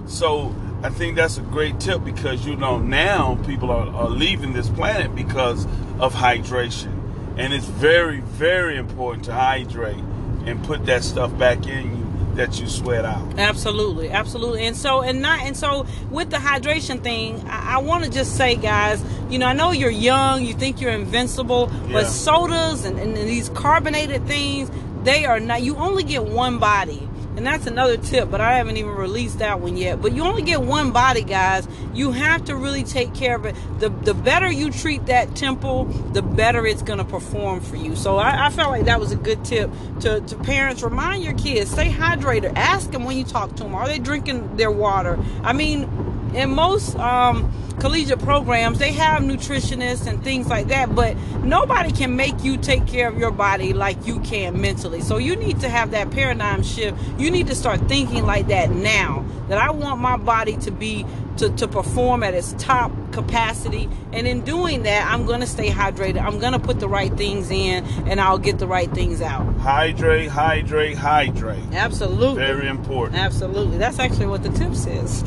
So 0.06 0.54
I 0.82 0.88
think 0.88 1.16
that's 1.16 1.36
a 1.36 1.42
great 1.42 1.78
tip 1.78 2.02
because 2.04 2.46
you 2.46 2.56
know 2.56 2.78
now 2.78 3.38
people 3.46 3.70
are, 3.70 3.88
are 3.88 4.08
leaving 4.08 4.54
this 4.54 4.68
planet 4.70 5.14
because 5.14 5.66
of 5.98 6.14
hydration. 6.14 6.96
And 7.36 7.52
it's 7.52 7.66
very, 7.66 8.20
very 8.20 8.76
important 8.76 9.24
to 9.26 9.32
hydrate 9.32 10.02
and 10.46 10.62
put 10.64 10.86
that 10.86 11.04
stuff 11.04 11.36
back 11.38 11.66
in 11.66 11.96
you 11.96 12.10
that 12.36 12.60
you 12.60 12.68
sweat 12.68 13.04
out. 13.04 13.38
Absolutely, 13.38 14.10
absolutely. 14.10 14.64
And 14.66 14.76
so 14.76 15.02
and 15.02 15.20
not 15.20 15.40
and 15.40 15.56
so 15.56 15.86
with 16.10 16.30
the 16.30 16.36
hydration 16.36 17.02
thing, 17.02 17.42
I, 17.48 17.74
I 17.74 17.78
want 17.78 18.04
to 18.04 18.10
just 18.10 18.36
say, 18.36 18.56
guys, 18.56 19.04
you 19.28 19.38
know, 19.38 19.46
I 19.46 19.52
know 19.52 19.72
you're 19.72 19.90
young, 19.90 20.44
you 20.44 20.54
think 20.54 20.80
you're 20.80 20.92
invincible, 20.92 21.70
but 21.90 22.06
sodas 22.06 22.84
and, 22.84 22.98
and 22.98 23.16
these 23.16 23.48
carbonated 23.50 24.26
things, 24.26 24.70
they 25.02 25.24
are 25.24 25.40
not. 25.40 25.62
You 25.62 25.76
only 25.76 26.02
get 26.04 26.24
one 26.24 26.58
body. 26.58 27.06
And 27.36 27.46
that's 27.46 27.66
another 27.66 27.96
tip, 27.96 28.30
but 28.30 28.40
I 28.40 28.56
haven't 28.56 28.76
even 28.76 28.90
released 28.90 29.38
that 29.38 29.60
one 29.60 29.76
yet. 29.76 30.02
But 30.02 30.12
you 30.12 30.24
only 30.24 30.42
get 30.42 30.62
one 30.62 30.90
body, 30.90 31.22
guys. 31.22 31.66
You 31.94 32.10
have 32.10 32.44
to 32.46 32.56
really 32.56 32.82
take 32.82 33.14
care 33.14 33.36
of 33.36 33.46
it. 33.46 33.54
The 33.78 33.88
the 33.88 34.14
better 34.14 34.50
you 34.50 34.70
treat 34.70 35.06
that 35.06 35.36
temple, 35.36 35.84
the 36.12 36.22
better 36.22 36.66
it's 36.66 36.82
gonna 36.82 37.04
perform 37.04 37.60
for 37.60 37.76
you. 37.76 37.94
So 37.94 38.16
I, 38.16 38.46
I 38.46 38.50
felt 38.50 38.70
like 38.70 38.86
that 38.86 38.98
was 38.98 39.12
a 39.12 39.16
good 39.16 39.44
tip 39.44 39.70
to, 40.00 40.20
to 40.20 40.36
parents. 40.38 40.82
Remind 40.82 41.22
your 41.22 41.34
kids, 41.34 41.70
stay 41.70 41.88
hydrated. 41.88 42.52
Ask 42.56 42.90
them 42.90 43.04
when 43.04 43.16
you 43.16 43.24
talk 43.24 43.54
to 43.56 43.62
them, 43.62 43.74
are 43.74 43.86
they 43.86 43.98
drinking 43.98 44.56
their 44.56 44.70
water? 44.70 45.18
I 45.42 45.52
mean, 45.52 45.88
in 46.34 46.50
most 46.50 46.96
um, 46.96 47.52
collegiate 47.80 48.20
programs, 48.20 48.78
they 48.78 48.92
have 48.92 49.22
nutritionists 49.22 50.06
and 50.06 50.22
things 50.22 50.48
like 50.48 50.68
that, 50.68 50.94
but 50.94 51.16
nobody 51.42 51.90
can 51.90 52.14
make 52.16 52.44
you 52.44 52.56
take 52.56 52.86
care 52.86 53.08
of 53.08 53.18
your 53.18 53.30
body 53.30 53.72
like 53.72 54.06
you 54.06 54.20
can 54.20 54.60
mentally. 54.60 55.00
So 55.00 55.16
you 55.16 55.36
need 55.36 55.60
to 55.60 55.68
have 55.68 55.90
that 55.92 56.10
paradigm 56.10 56.62
shift. 56.62 56.98
You 57.18 57.30
need 57.30 57.46
to 57.48 57.54
start 57.54 57.80
thinking 57.88 58.24
like 58.24 58.48
that 58.48 58.70
now. 58.70 59.24
That 59.48 59.58
I 59.58 59.70
want 59.70 60.00
my 60.00 60.16
body 60.16 60.56
to 60.58 60.70
be 60.70 61.04
to, 61.40 61.48
to 61.48 61.66
perform 61.66 62.22
at 62.22 62.34
its 62.34 62.54
top 62.58 62.92
capacity. 63.12 63.88
And 64.12 64.26
in 64.26 64.42
doing 64.44 64.82
that, 64.82 65.10
I'm 65.10 65.24
going 65.24 65.40
to 65.40 65.46
stay 65.46 65.70
hydrated. 65.70 66.20
I'm 66.20 66.38
going 66.38 66.52
to 66.52 66.58
put 66.58 66.80
the 66.80 66.88
right 66.88 67.12
things 67.14 67.50
in 67.50 67.84
and 68.06 68.20
I'll 68.20 68.38
get 68.38 68.58
the 68.58 68.66
right 68.66 68.90
things 68.92 69.22
out. 69.22 69.44
Hydrate, 69.56 70.28
hydrate, 70.28 70.98
hydrate. 70.98 71.62
Absolutely. 71.72 72.44
Very 72.44 72.68
important. 72.68 73.18
Absolutely. 73.18 73.78
That's 73.78 73.98
actually 73.98 74.26
what 74.26 74.42
the 74.42 74.50
tip 74.50 74.74
says. 74.74 75.24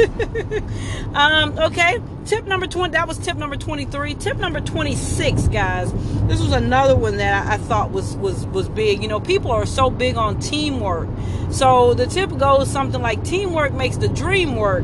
um, 1.15 1.57
okay. 1.57 1.99
Tip 2.25 2.45
number 2.45 2.67
20. 2.67 2.91
That 2.91 3.07
was 3.07 3.17
tip 3.17 3.35
number 3.37 3.55
23. 3.55 4.13
Tip 4.15 4.37
number 4.37 4.61
26, 4.61 5.47
guys. 5.47 5.91
This 6.27 6.39
was 6.39 6.51
another 6.51 6.95
one 6.95 7.17
that 7.17 7.47
I, 7.47 7.55
I 7.55 7.57
thought 7.57 7.91
was, 7.91 8.15
was, 8.17 8.45
was 8.47 8.69
big. 8.69 9.01
You 9.01 9.07
know, 9.07 9.19
people 9.19 9.51
are 9.51 9.65
so 9.65 9.89
big 9.89 10.15
on 10.15 10.39
teamwork. 10.39 11.09
So 11.49 11.95
the 11.95 12.05
tip 12.05 12.37
goes 12.37 12.69
something 12.69 13.01
like 13.01 13.23
teamwork 13.23 13.73
makes 13.73 13.97
the 13.97 14.07
dream 14.07 14.55
work 14.55 14.83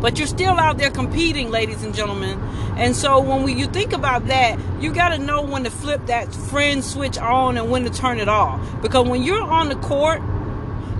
but 0.00 0.18
you're 0.18 0.26
still 0.26 0.58
out 0.58 0.78
there 0.78 0.90
competing, 0.90 1.50
ladies 1.50 1.82
and 1.82 1.94
gentlemen. 1.94 2.40
And 2.76 2.94
so 2.94 3.20
when 3.20 3.42
we, 3.42 3.54
you 3.54 3.66
think 3.66 3.92
about 3.92 4.26
that, 4.26 4.58
you 4.80 4.92
got 4.92 5.10
to 5.10 5.18
know 5.18 5.42
when 5.42 5.64
to 5.64 5.70
flip 5.70 6.06
that 6.06 6.32
friend 6.34 6.84
switch 6.84 7.18
on 7.18 7.56
and 7.56 7.70
when 7.70 7.84
to 7.84 7.90
turn 7.90 8.18
it 8.18 8.28
off. 8.28 8.60
Because 8.82 9.08
when 9.08 9.22
you're 9.22 9.42
on 9.42 9.68
the 9.68 9.76
court, 9.76 10.20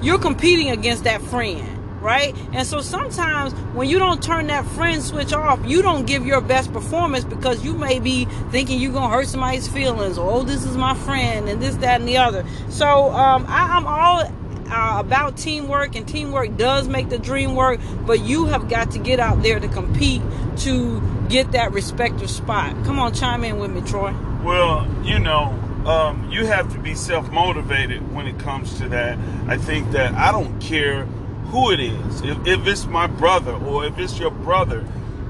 you're 0.02 0.18
competing 0.18 0.70
against 0.70 1.04
that 1.04 1.20
friend 1.22 1.76
right? 2.06 2.36
And 2.52 2.64
so 2.64 2.80
sometimes 2.80 3.52
when 3.74 3.88
you 3.88 3.98
don't 3.98 4.22
turn 4.22 4.46
that 4.46 4.64
friend 4.64 5.02
switch 5.02 5.32
off, 5.32 5.58
you 5.66 5.82
don't 5.82 6.06
give 6.06 6.24
your 6.24 6.40
best 6.40 6.72
performance 6.72 7.24
because 7.24 7.64
you 7.64 7.74
may 7.74 7.98
be 7.98 8.26
thinking 8.52 8.80
you're 8.80 8.92
gonna 8.92 9.12
hurt 9.12 9.26
somebody's 9.26 9.66
feelings, 9.66 10.16
oh, 10.16 10.44
this 10.44 10.64
is 10.64 10.76
my 10.76 10.94
friend, 10.94 11.48
and 11.48 11.60
this, 11.60 11.74
that, 11.76 11.98
and 11.98 12.08
the 12.08 12.16
other. 12.18 12.44
So 12.68 13.10
um, 13.10 13.44
I, 13.48 13.76
I'm 13.76 13.86
all 13.86 14.30
uh, 14.70 14.98
about 14.98 15.36
teamwork, 15.36 15.96
and 15.96 16.06
teamwork 16.06 16.56
does 16.56 16.88
make 16.88 17.08
the 17.08 17.18
dream 17.18 17.54
work. 17.54 17.80
But 18.06 18.20
you 18.20 18.46
have 18.46 18.68
got 18.68 18.92
to 18.92 18.98
get 18.98 19.20
out 19.20 19.42
there 19.42 19.60
to 19.60 19.68
compete 19.68 20.22
to 20.58 21.02
get 21.28 21.52
that 21.52 21.72
respective 21.72 22.30
spot. 22.30 22.72
Come 22.84 22.98
on, 22.98 23.12
chime 23.14 23.44
in 23.44 23.58
with 23.58 23.70
me, 23.70 23.82
Troy. 23.82 24.14
Well, 24.42 24.86
you 25.04 25.18
know, 25.18 25.46
um, 25.86 26.30
you 26.30 26.46
have 26.46 26.72
to 26.72 26.78
be 26.78 26.94
self 26.94 27.30
motivated 27.30 28.14
when 28.14 28.26
it 28.26 28.38
comes 28.38 28.78
to 28.78 28.88
that. 28.88 29.18
I 29.48 29.56
think 29.56 29.90
that 29.92 30.14
I 30.14 30.32
don't 30.32 30.60
care 30.60 31.04
who 31.46 31.70
it 31.70 31.80
is. 31.80 32.22
If, 32.22 32.46
if 32.46 32.66
it's 32.66 32.86
my 32.86 33.06
brother 33.06 33.52
or 33.52 33.84
if 33.86 33.98
it's 33.98 34.18
your 34.18 34.30
brother, 34.30 34.84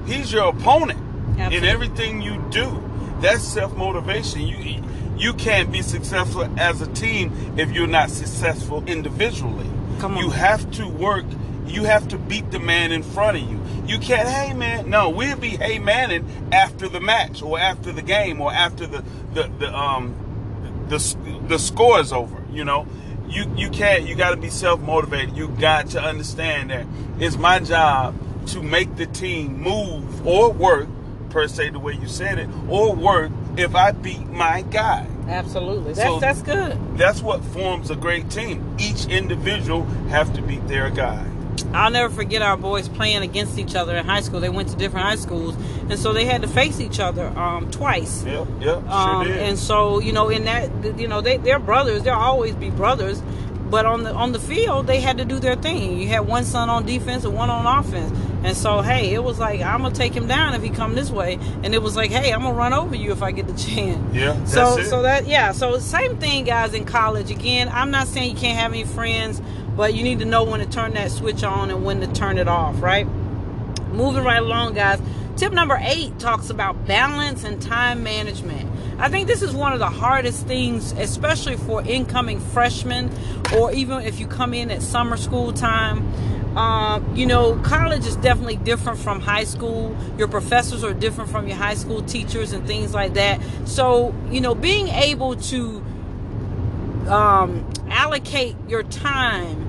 he's 0.05 0.31
your 0.33 0.49
opponent 0.49 0.99
Absolutely. 1.37 1.57
in 1.57 1.63
everything 1.65 2.21
you 2.21 2.43
do. 2.49 2.83
That's 3.21 3.43
self 3.43 3.75
motivation. 3.75 4.41
You 4.41 4.57
you 5.17 5.33
can't 5.33 5.71
be 5.71 5.81
successful 5.81 6.47
as 6.59 6.81
a 6.81 6.87
team 6.93 7.55
if 7.57 7.71
you're 7.71 7.87
not 7.87 8.09
successful 8.09 8.83
individually. 8.87 9.69
Come 9.99 10.17
on. 10.17 10.23
You 10.23 10.29
have 10.29 10.69
to 10.71 10.87
work. 10.87 11.25
You 11.65 11.83
have 11.83 12.07
to 12.09 12.17
beat 12.17 12.51
the 12.51 12.59
man 12.59 12.91
in 12.91 13.03
front 13.03 13.37
of 13.37 13.43
you. 13.43 13.59
You 13.85 13.99
can't, 13.99 14.27
hey 14.27 14.53
man. 14.53 14.89
No, 14.89 15.09
we'll 15.09 15.37
be 15.37 15.49
hey 15.49 15.79
manning 15.79 16.27
after 16.51 16.87
the 16.87 16.99
match 16.99 17.41
or 17.41 17.59
after 17.59 17.91
the 17.91 18.01
game 18.01 18.41
or 18.41 18.51
after 18.53 18.85
the 18.85 19.03
the, 19.33 19.51
the 19.59 19.75
um 19.75 20.85
the 20.87 20.97
the 21.47 21.57
score 21.57 21.99
is 21.99 22.13
over. 22.13 22.43
You 22.51 22.63
know, 22.63 22.87
you 23.27 23.51
you 23.55 23.69
can't. 23.69 24.07
You 24.07 24.15
got 24.15 24.31
to 24.31 24.37
be 24.37 24.49
self 24.49 24.79
motivated. 24.79 25.35
You 25.35 25.49
got 25.49 25.87
to 25.91 26.01
understand 26.01 26.69
that 26.69 26.85
it's 27.19 27.37
my 27.37 27.59
job 27.59 28.15
to 28.47 28.61
make 28.61 28.95
the 28.95 29.05
team 29.05 29.61
move 29.61 30.25
or 30.25 30.51
work 30.51 30.87
per 31.29 31.47
se 31.47 31.71
the 31.71 31.79
way 31.79 31.93
you 31.93 32.07
said 32.07 32.39
it 32.39 32.49
or 32.69 32.95
work 32.95 33.31
if 33.57 33.75
I 33.75 33.91
beat 33.91 34.27
my 34.27 34.61
guy. 34.61 35.07
Absolutely. 35.27 35.93
That's 35.93 36.07
so 36.07 36.19
that's 36.19 36.41
good. 36.41 36.77
That's 36.97 37.21
what 37.21 37.43
forms 37.43 37.89
a 37.89 37.95
great 37.95 38.29
team. 38.29 38.75
Each 38.79 39.05
individual 39.07 39.83
have 40.09 40.33
to 40.35 40.41
beat 40.41 40.65
their 40.67 40.89
guy. 40.89 41.25
I'll 41.73 41.91
never 41.91 42.13
forget 42.13 42.41
our 42.41 42.55
boys 42.55 42.87
playing 42.87 43.23
against 43.23 43.57
each 43.57 43.75
other 43.75 43.95
in 43.97 44.05
high 44.05 44.21
school. 44.21 44.39
They 44.39 44.49
went 44.49 44.69
to 44.69 44.75
different 44.77 45.05
high 45.05 45.15
schools, 45.15 45.55
and 45.89 45.99
so 45.99 46.13
they 46.13 46.25
had 46.25 46.43
to 46.43 46.47
face 46.47 46.79
each 46.79 46.99
other 46.99 47.27
um, 47.37 47.69
twice. 47.71 48.23
Yep, 48.23 48.47
yep, 48.61 48.83
sure 48.83 48.91
um, 48.91 49.25
did. 49.25 49.37
And 49.37 49.57
so 49.57 49.99
you 49.99 50.13
know, 50.13 50.29
in 50.29 50.45
that, 50.45 50.99
you 50.99 51.07
know, 51.07 51.21
they 51.21 51.37
they're 51.37 51.59
brothers. 51.59 52.03
They'll 52.03 52.13
always 52.13 52.55
be 52.55 52.69
brothers. 52.69 53.21
But 53.69 53.85
on 53.85 54.03
the 54.03 54.13
on 54.13 54.31
the 54.31 54.39
field, 54.39 54.87
they 54.87 55.01
had 55.01 55.17
to 55.17 55.25
do 55.25 55.39
their 55.39 55.55
thing. 55.55 55.99
You 55.99 56.07
had 56.07 56.21
one 56.21 56.45
son 56.45 56.69
on 56.69 56.85
defense 56.85 57.25
and 57.25 57.33
one 57.33 57.49
on 57.49 57.65
offense. 57.65 58.17
And 58.47 58.55
so, 58.55 58.81
hey, 58.81 59.13
it 59.13 59.21
was 59.21 59.39
like 59.39 59.61
I'm 59.61 59.81
gonna 59.81 59.93
take 59.93 60.13
him 60.13 60.25
down 60.25 60.53
if 60.53 60.63
he 60.63 60.69
come 60.69 60.95
this 60.95 61.11
way, 61.11 61.37
and 61.63 61.75
it 61.75 61.81
was 61.81 61.97
like, 61.97 62.11
hey, 62.11 62.31
I'm 62.31 62.43
gonna 62.43 62.55
run 62.55 62.71
over 62.71 62.95
you 62.95 63.11
if 63.11 63.21
I 63.21 63.31
get 63.33 63.45
the 63.45 63.53
chance. 63.71 64.15
Yeah. 64.15 64.41
So, 64.45 64.77
it. 64.77 64.85
so 64.85 65.01
that 65.01 65.27
yeah, 65.27 65.51
so 65.51 65.77
same 65.79 66.15
thing, 66.15 66.45
guys. 66.45 66.73
In 66.73 66.85
college, 66.85 67.29
again, 67.29 67.67
I'm 67.67 67.91
not 67.91 68.07
saying 68.07 68.31
you 68.31 68.37
can't 68.37 68.57
have 68.57 68.71
any 68.71 68.85
friends, 68.85 69.41
but 69.75 69.95
you 69.95 70.01
need 70.01 70.19
to 70.19 70.25
know 70.25 70.45
when 70.45 70.61
to 70.61 70.65
turn 70.65 70.93
that 70.93 71.11
switch 71.11 71.43
on 71.43 71.69
and 71.71 71.83
when 71.83 71.99
to 71.99 72.07
turn 72.07 72.37
it 72.37 72.47
off, 72.47 72.81
right? 72.81 73.05
Moving 73.91 74.23
right 74.23 74.41
along, 74.41 74.75
guys. 74.75 75.01
Tip 75.35 75.51
number 75.51 75.77
eight 75.81 76.17
talks 76.17 76.49
about 76.49 76.87
balance 76.87 77.43
and 77.43 77.61
time 77.61 78.01
management. 78.01 78.71
I 78.97 79.09
think 79.09 79.27
this 79.27 79.41
is 79.41 79.53
one 79.53 79.73
of 79.73 79.79
the 79.79 79.89
hardest 79.89 80.47
things, 80.47 80.93
especially 80.93 81.57
for 81.57 81.81
incoming 81.81 82.39
freshmen, 82.39 83.11
or 83.57 83.73
even 83.73 83.99
if 84.03 84.21
you 84.21 84.25
come 84.25 84.53
in 84.53 84.71
at 84.71 84.81
summer 84.81 85.17
school 85.17 85.51
time. 85.51 86.07
Um, 86.57 87.15
you 87.15 87.27
know, 87.27 87.55
college 87.57 88.07
is 88.07 88.15
definitely 88.15 88.55
different 88.55 88.97
from 88.97 89.21
high 89.21 89.43
school. 89.43 89.95
Your 90.17 90.27
professors 90.27 90.83
are 90.83 90.93
different 90.93 91.29
from 91.29 91.47
your 91.47 91.55
high 91.55 91.75
school 91.75 92.01
teachers 92.01 92.51
and 92.51 92.65
things 92.65 92.95
like 92.95 93.13
that. 93.13 93.39
So, 93.65 94.15
you 94.31 94.41
know, 94.41 94.55
being 94.55 94.87
able 94.87 95.35
to 95.35 95.83
um, 97.07 97.71
allocate 97.89 98.55
your 98.67 98.81
time 98.81 99.65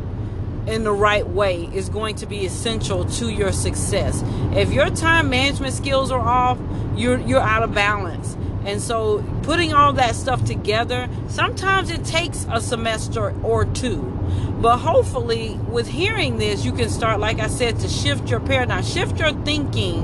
in 0.66 0.84
the 0.84 0.92
right 0.92 1.28
way 1.28 1.64
is 1.74 1.90
going 1.90 2.14
to 2.16 2.26
be 2.26 2.46
essential 2.46 3.04
to 3.04 3.30
your 3.30 3.52
success. 3.52 4.22
If 4.52 4.72
your 4.72 4.88
time 4.88 5.28
management 5.28 5.74
skills 5.74 6.10
are 6.10 6.20
off, 6.20 6.58
you're 6.96 7.18
you're 7.20 7.40
out 7.40 7.62
of 7.62 7.74
balance. 7.74 8.34
And 8.64 8.80
so 8.80 9.22
putting 9.42 9.74
all 9.74 9.92
that 9.94 10.14
stuff 10.14 10.44
together, 10.44 11.08
sometimes 11.28 11.90
it 11.90 12.04
takes 12.04 12.46
a 12.50 12.60
semester 12.60 13.34
or 13.42 13.66
two. 13.66 14.17
But 14.60 14.78
hopefully, 14.78 15.54
with 15.70 15.86
hearing 15.86 16.38
this, 16.38 16.64
you 16.64 16.72
can 16.72 16.88
start, 16.88 17.20
like 17.20 17.38
I 17.38 17.46
said, 17.46 17.78
to 17.80 17.88
shift 17.88 18.28
your 18.28 18.40
paradigm, 18.40 18.82
shift 18.82 19.18
your 19.20 19.32
thinking 19.44 20.02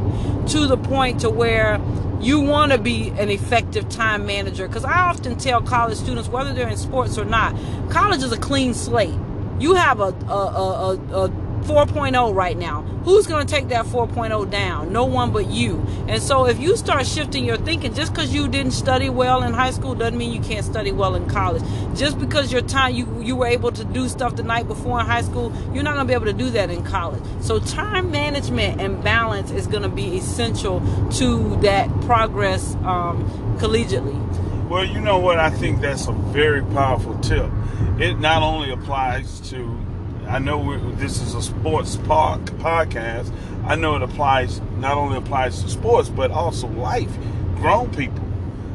to 0.48 0.66
the 0.66 0.76
point 0.76 1.20
to 1.22 1.30
where 1.30 1.80
you 2.20 2.40
want 2.40 2.70
to 2.70 2.78
be 2.78 3.08
an 3.10 3.30
effective 3.30 3.88
time 3.88 4.26
manager. 4.26 4.68
Because 4.68 4.84
I 4.84 5.08
often 5.08 5.36
tell 5.36 5.60
college 5.60 5.98
students, 5.98 6.28
whether 6.28 6.52
they're 6.52 6.68
in 6.68 6.76
sports 6.76 7.18
or 7.18 7.24
not, 7.24 7.56
college 7.90 8.22
is 8.22 8.30
a 8.30 8.38
clean 8.38 8.74
slate. 8.74 9.14
You 9.58 9.74
have 9.74 9.98
a, 9.98 10.14
a, 10.28 10.96
a, 11.12 11.24
a 11.24 11.28
4.0 11.64 12.34
right 12.34 12.56
now. 12.56 12.82
Who's 13.04 13.26
going 13.26 13.46
to 13.46 13.54
take 13.54 13.68
that 13.68 13.84
4.0 13.86 14.50
down? 14.50 14.92
No 14.92 15.04
one 15.04 15.32
but 15.32 15.46
you. 15.46 15.84
And 16.08 16.22
so 16.22 16.46
if 16.46 16.58
you 16.58 16.76
start 16.76 17.06
shifting 17.06 17.44
your 17.44 17.56
thinking, 17.56 17.94
just 17.94 18.12
because 18.12 18.34
you 18.34 18.48
didn't 18.48 18.72
study 18.72 19.10
well 19.10 19.42
in 19.42 19.52
high 19.52 19.70
school 19.70 19.94
doesn't 19.94 20.16
mean 20.16 20.32
you 20.32 20.40
can't 20.40 20.64
study 20.64 20.92
well 20.92 21.14
in 21.14 21.28
college. 21.28 21.62
Just 21.94 22.18
because 22.18 22.52
your 22.52 22.62
time 22.62 22.94
you 22.94 23.22
you 23.22 23.36
were 23.36 23.46
able 23.46 23.72
to 23.72 23.84
do 23.84 24.08
stuff 24.08 24.36
the 24.36 24.42
night 24.42 24.68
before 24.68 25.00
in 25.00 25.06
high 25.06 25.22
school, 25.22 25.52
you're 25.72 25.82
not 25.82 25.94
going 25.94 26.06
to 26.06 26.10
be 26.10 26.14
able 26.14 26.26
to 26.26 26.32
do 26.32 26.50
that 26.50 26.70
in 26.70 26.82
college. 26.84 27.22
So 27.40 27.58
time 27.58 28.10
management 28.10 28.80
and 28.80 29.02
balance 29.02 29.50
is 29.50 29.66
going 29.66 29.82
to 29.82 29.88
be 29.88 30.16
essential 30.16 30.80
to 31.12 31.56
that 31.62 31.88
progress 32.02 32.74
um, 32.84 33.24
collegially. 33.58 34.20
Well, 34.68 34.84
you 34.84 35.00
know 35.00 35.18
what? 35.18 35.38
I 35.38 35.50
think 35.50 35.80
that's 35.80 36.08
a 36.08 36.12
very 36.12 36.62
powerful 36.62 37.18
tip. 37.18 37.50
It 37.98 38.18
not 38.18 38.42
only 38.42 38.70
applies 38.70 39.40
to 39.50 39.78
I 40.28 40.38
know 40.38 40.92
this 40.96 41.20
is 41.20 41.34
a 41.34 41.42
sports 41.42 41.96
park 41.96 42.40
podcast. 42.58 43.32
I 43.64 43.76
know 43.76 43.96
it 43.96 44.02
applies 44.02 44.60
not 44.78 44.96
only 44.96 45.18
applies 45.18 45.62
to 45.62 45.68
sports 45.68 46.08
but 46.08 46.30
also 46.30 46.66
life, 46.68 47.10
grown 47.56 47.90
people. 47.90 48.24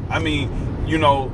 I 0.08 0.18
mean, 0.18 0.86
you 0.86 0.98
know, 0.98 1.30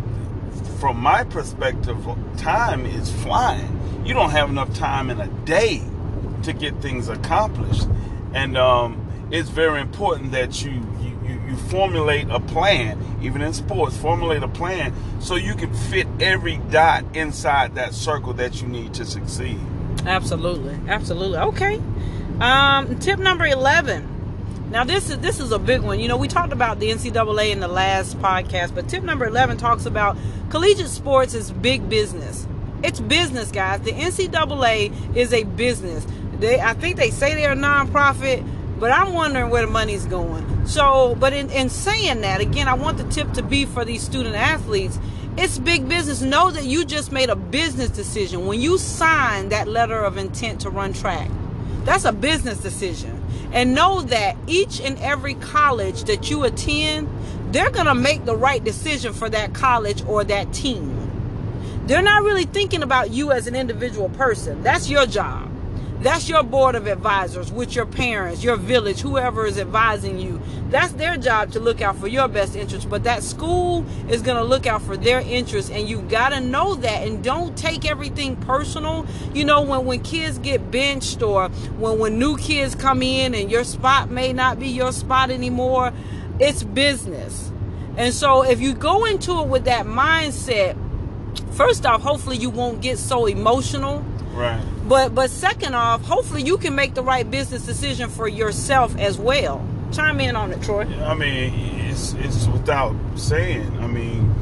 from 0.78 1.00
my 1.00 1.24
perspective, 1.24 1.96
time 2.36 2.84
is 2.84 3.10
flying. 3.22 3.80
You 4.04 4.14
don't 4.14 4.30
have 4.30 4.50
enough 4.50 4.74
time 4.74 5.10
in 5.10 5.20
a 5.20 5.28
day 5.44 5.82
to 6.42 6.52
get 6.52 6.80
things 6.82 7.08
accomplished, 7.08 7.88
and 8.34 8.56
um, 8.56 9.28
it's 9.30 9.48
very 9.48 9.80
important 9.80 10.32
that 10.32 10.62
you, 10.62 10.70
you 11.00 11.40
you 11.46 11.56
formulate 11.56 12.28
a 12.28 12.40
plan, 12.40 13.18
even 13.22 13.40
in 13.40 13.52
sports, 13.52 13.96
formulate 13.96 14.42
a 14.42 14.48
plan 14.48 14.92
so 15.20 15.36
you 15.36 15.54
can 15.54 15.72
fit 15.74 16.06
every 16.20 16.58
dot 16.70 17.04
inside 17.14 17.74
that 17.76 17.94
circle 17.94 18.32
that 18.34 18.60
you 18.60 18.68
need 18.68 18.94
to 18.94 19.04
succeed. 19.04 19.58
Absolutely, 20.06 20.78
absolutely. 20.88 21.38
Okay. 21.38 21.80
Um, 22.40 22.98
tip 22.98 23.18
number 23.18 23.44
eleven. 23.46 24.12
Now 24.70 24.84
this 24.84 25.10
is 25.10 25.18
this 25.18 25.40
is 25.40 25.52
a 25.52 25.58
big 25.58 25.82
one. 25.82 26.00
You 26.00 26.08
know, 26.08 26.16
we 26.16 26.28
talked 26.28 26.52
about 26.52 26.80
the 26.80 26.90
NCAA 26.90 27.50
in 27.50 27.60
the 27.60 27.68
last 27.68 28.18
podcast, 28.18 28.74
but 28.74 28.88
tip 28.88 29.02
number 29.02 29.26
eleven 29.26 29.56
talks 29.56 29.86
about 29.86 30.16
collegiate 30.50 30.88
sports 30.88 31.34
is 31.34 31.50
big 31.50 31.88
business. 31.88 32.46
It's 32.82 33.00
business, 33.00 33.50
guys. 33.50 33.80
The 33.80 33.92
NCAA 33.92 35.16
is 35.16 35.32
a 35.32 35.44
business. 35.44 36.06
They, 36.38 36.60
I 36.60 36.74
think 36.74 36.96
they 36.96 37.10
say 37.10 37.34
they're 37.34 37.52
a 37.52 37.56
nonprofit, 37.56 38.46
but 38.78 38.92
I'm 38.92 39.14
wondering 39.14 39.50
where 39.50 39.64
the 39.64 39.72
money's 39.72 40.04
going. 40.04 40.66
So, 40.66 41.16
but 41.18 41.32
in, 41.32 41.50
in 41.50 41.70
saying 41.70 42.20
that, 42.20 42.40
again, 42.40 42.68
I 42.68 42.74
want 42.74 42.98
the 42.98 43.04
tip 43.04 43.32
to 43.32 43.42
be 43.42 43.64
for 43.64 43.84
these 43.84 44.02
student 44.02 44.36
athletes. 44.36 44.98
It's 45.38 45.58
big 45.58 45.86
business. 45.86 46.22
Know 46.22 46.50
that 46.50 46.64
you 46.64 46.84
just 46.86 47.12
made 47.12 47.28
a 47.28 47.36
business 47.36 47.90
decision 47.90 48.46
when 48.46 48.58
you 48.58 48.78
signed 48.78 49.52
that 49.52 49.68
letter 49.68 50.02
of 50.02 50.16
intent 50.16 50.62
to 50.62 50.70
run 50.70 50.94
track. 50.94 51.30
That's 51.84 52.06
a 52.06 52.12
business 52.12 52.58
decision. 52.58 53.22
And 53.52 53.74
know 53.74 54.00
that 54.02 54.34
each 54.46 54.80
and 54.80 54.98
every 54.98 55.34
college 55.34 56.04
that 56.04 56.30
you 56.30 56.44
attend, 56.44 57.08
they're 57.52 57.70
going 57.70 57.86
to 57.86 57.94
make 57.94 58.24
the 58.24 58.34
right 58.34 58.64
decision 58.64 59.12
for 59.12 59.28
that 59.28 59.52
college 59.52 60.02
or 60.06 60.24
that 60.24 60.54
team. 60.54 60.94
They're 61.86 62.02
not 62.02 62.22
really 62.22 62.44
thinking 62.44 62.82
about 62.82 63.10
you 63.10 63.30
as 63.30 63.46
an 63.46 63.54
individual 63.54 64.08
person. 64.08 64.62
That's 64.62 64.88
your 64.88 65.04
job. 65.04 65.45
That's 66.06 66.28
your 66.28 66.44
board 66.44 66.76
of 66.76 66.86
advisors 66.86 67.50
with 67.50 67.74
your 67.74 67.84
parents, 67.84 68.44
your 68.44 68.56
village, 68.56 69.00
whoever 69.00 69.44
is 69.44 69.58
advising 69.58 70.20
you. 70.20 70.40
That's 70.70 70.92
their 70.92 71.16
job 71.16 71.50
to 71.50 71.58
look 71.58 71.80
out 71.80 71.96
for 71.96 72.06
your 72.06 72.28
best 72.28 72.54
interest. 72.54 72.88
But 72.88 73.02
that 73.02 73.24
school 73.24 73.84
is 74.08 74.22
going 74.22 74.36
to 74.36 74.44
look 74.44 74.68
out 74.68 74.82
for 74.82 74.96
their 74.96 75.18
interest. 75.18 75.72
And 75.72 75.88
you 75.88 76.02
got 76.02 76.28
to 76.28 76.38
know 76.38 76.76
that. 76.76 77.08
And 77.08 77.24
don't 77.24 77.58
take 77.58 77.84
everything 77.84 78.36
personal. 78.36 79.04
You 79.34 79.46
know, 79.46 79.62
when, 79.62 79.84
when 79.84 80.00
kids 80.04 80.38
get 80.38 80.70
benched 80.70 81.24
or 81.24 81.48
when, 81.48 81.98
when 81.98 82.20
new 82.20 82.36
kids 82.36 82.76
come 82.76 83.02
in 83.02 83.34
and 83.34 83.50
your 83.50 83.64
spot 83.64 84.08
may 84.08 84.32
not 84.32 84.60
be 84.60 84.68
your 84.68 84.92
spot 84.92 85.32
anymore, 85.32 85.92
it's 86.38 86.62
business. 86.62 87.50
And 87.96 88.14
so 88.14 88.44
if 88.44 88.60
you 88.60 88.74
go 88.74 89.06
into 89.06 89.40
it 89.40 89.48
with 89.48 89.64
that 89.64 89.86
mindset, 89.86 90.78
first 91.56 91.84
off, 91.84 92.02
hopefully 92.02 92.36
you 92.36 92.50
won't 92.50 92.80
get 92.80 92.96
so 92.96 93.26
emotional 93.26 94.04
Right. 94.36 94.62
but 94.86 95.14
but 95.14 95.30
second 95.30 95.74
off, 95.74 96.04
hopefully 96.04 96.42
you 96.42 96.58
can 96.58 96.74
make 96.74 96.92
the 96.94 97.02
right 97.02 97.28
business 97.28 97.64
decision 97.64 98.10
for 98.10 98.28
yourself 98.28 98.96
as 98.98 99.18
well. 99.18 99.66
Chime 99.92 100.20
in 100.20 100.36
on 100.36 100.52
it, 100.52 100.62
Troy. 100.62 100.82
I 101.04 101.14
mean, 101.14 101.52
it's 101.88 102.12
it's 102.14 102.46
without 102.48 102.94
saying. 103.14 103.78
I 103.78 103.86
mean, 103.86 104.34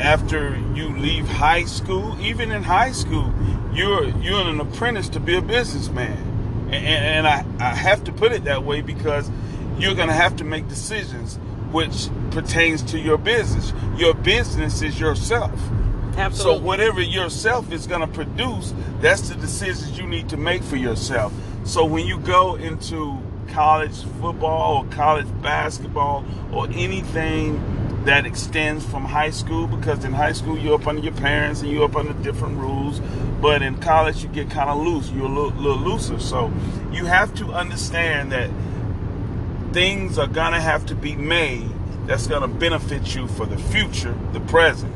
after 0.00 0.56
you 0.74 0.88
leave 0.96 1.28
high 1.28 1.64
school, 1.64 2.20
even 2.20 2.50
in 2.50 2.64
high 2.64 2.92
school, 2.92 3.32
you're 3.72 4.08
you're 4.18 4.48
an 4.48 4.58
apprentice 4.58 5.08
to 5.10 5.20
be 5.20 5.36
a 5.36 5.42
businessman, 5.42 6.68
and, 6.72 6.74
and 6.74 7.28
I 7.28 7.44
I 7.60 7.74
have 7.74 8.02
to 8.04 8.12
put 8.12 8.32
it 8.32 8.44
that 8.44 8.64
way 8.64 8.80
because 8.80 9.30
you're 9.78 9.94
gonna 9.94 10.12
have 10.12 10.34
to 10.36 10.44
make 10.44 10.66
decisions 10.68 11.38
which 11.70 12.08
pertains 12.30 12.82
to 12.82 12.98
your 12.98 13.18
business. 13.18 13.72
Your 13.96 14.14
business 14.14 14.82
is 14.82 14.98
yourself. 14.98 15.60
Absolutely. 16.16 16.58
So 16.58 16.64
whatever 16.64 17.00
yourself 17.00 17.72
is 17.72 17.86
going 17.86 18.00
to 18.00 18.06
produce, 18.06 18.74
that's 19.00 19.28
the 19.28 19.34
decisions 19.34 19.98
you 19.98 20.06
need 20.06 20.28
to 20.30 20.36
make 20.36 20.62
for 20.62 20.76
yourself. 20.76 21.32
So 21.64 21.84
when 21.84 22.06
you 22.06 22.18
go 22.18 22.56
into 22.56 23.22
college 23.48 24.02
football 24.20 24.84
or 24.84 24.90
college 24.90 25.26
basketball 25.42 26.24
or 26.52 26.66
anything 26.68 28.04
that 28.04 28.26
extends 28.26 28.84
from 28.84 29.04
high 29.04 29.30
school, 29.30 29.66
because 29.66 30.04
in 30.04 30.12
high 30.12 30.32
school 30.32 30.58
you're 30.58 30.74
up 30.74 30.86
under 30.86 31.02
your 31.02 31.14
parents 31.14 31.60
and 31.60 31.70
you're 31.70 31.84
up 31.84 31.96
under 31.96 32.14
different 32.22 32.58
rules, 32.58 33.00
but 33.40 33.62
in 33.62 33.76
college 33.78 34.22
you 34.22 34.28
get 34.30 34.50
kind 34.50 34.70
of 34.70 34.78
loose. 34.78 35.10
You're 35.10 35.26
a 35.26 35.28
little, 35.28 35.50
little 35.60 35.76
looser. 35.76 36.18
So 36.18 36.52
you 36.92 37.04
have 37.04 37.34
to 37.34 37.52
understand 37.52 38.32
that 38.32 38.50
things 39.72 40.18
are 40.18 40.26
going 40.26 40.52
to 40.52 40.60
have 40.60 40.86
to 40.86 40.94
be 40.94 41.14
made 41.14 41.68
that's 42.06 42.26
going 42.26 42.40
to 42.40 42.48
benefit 42.48 43.14
you 43.14 43.28
for 43.28 43.44
the 43.44 43.58
future, 43.58 44.16
the 44.32 44.40
present 44.40 44.94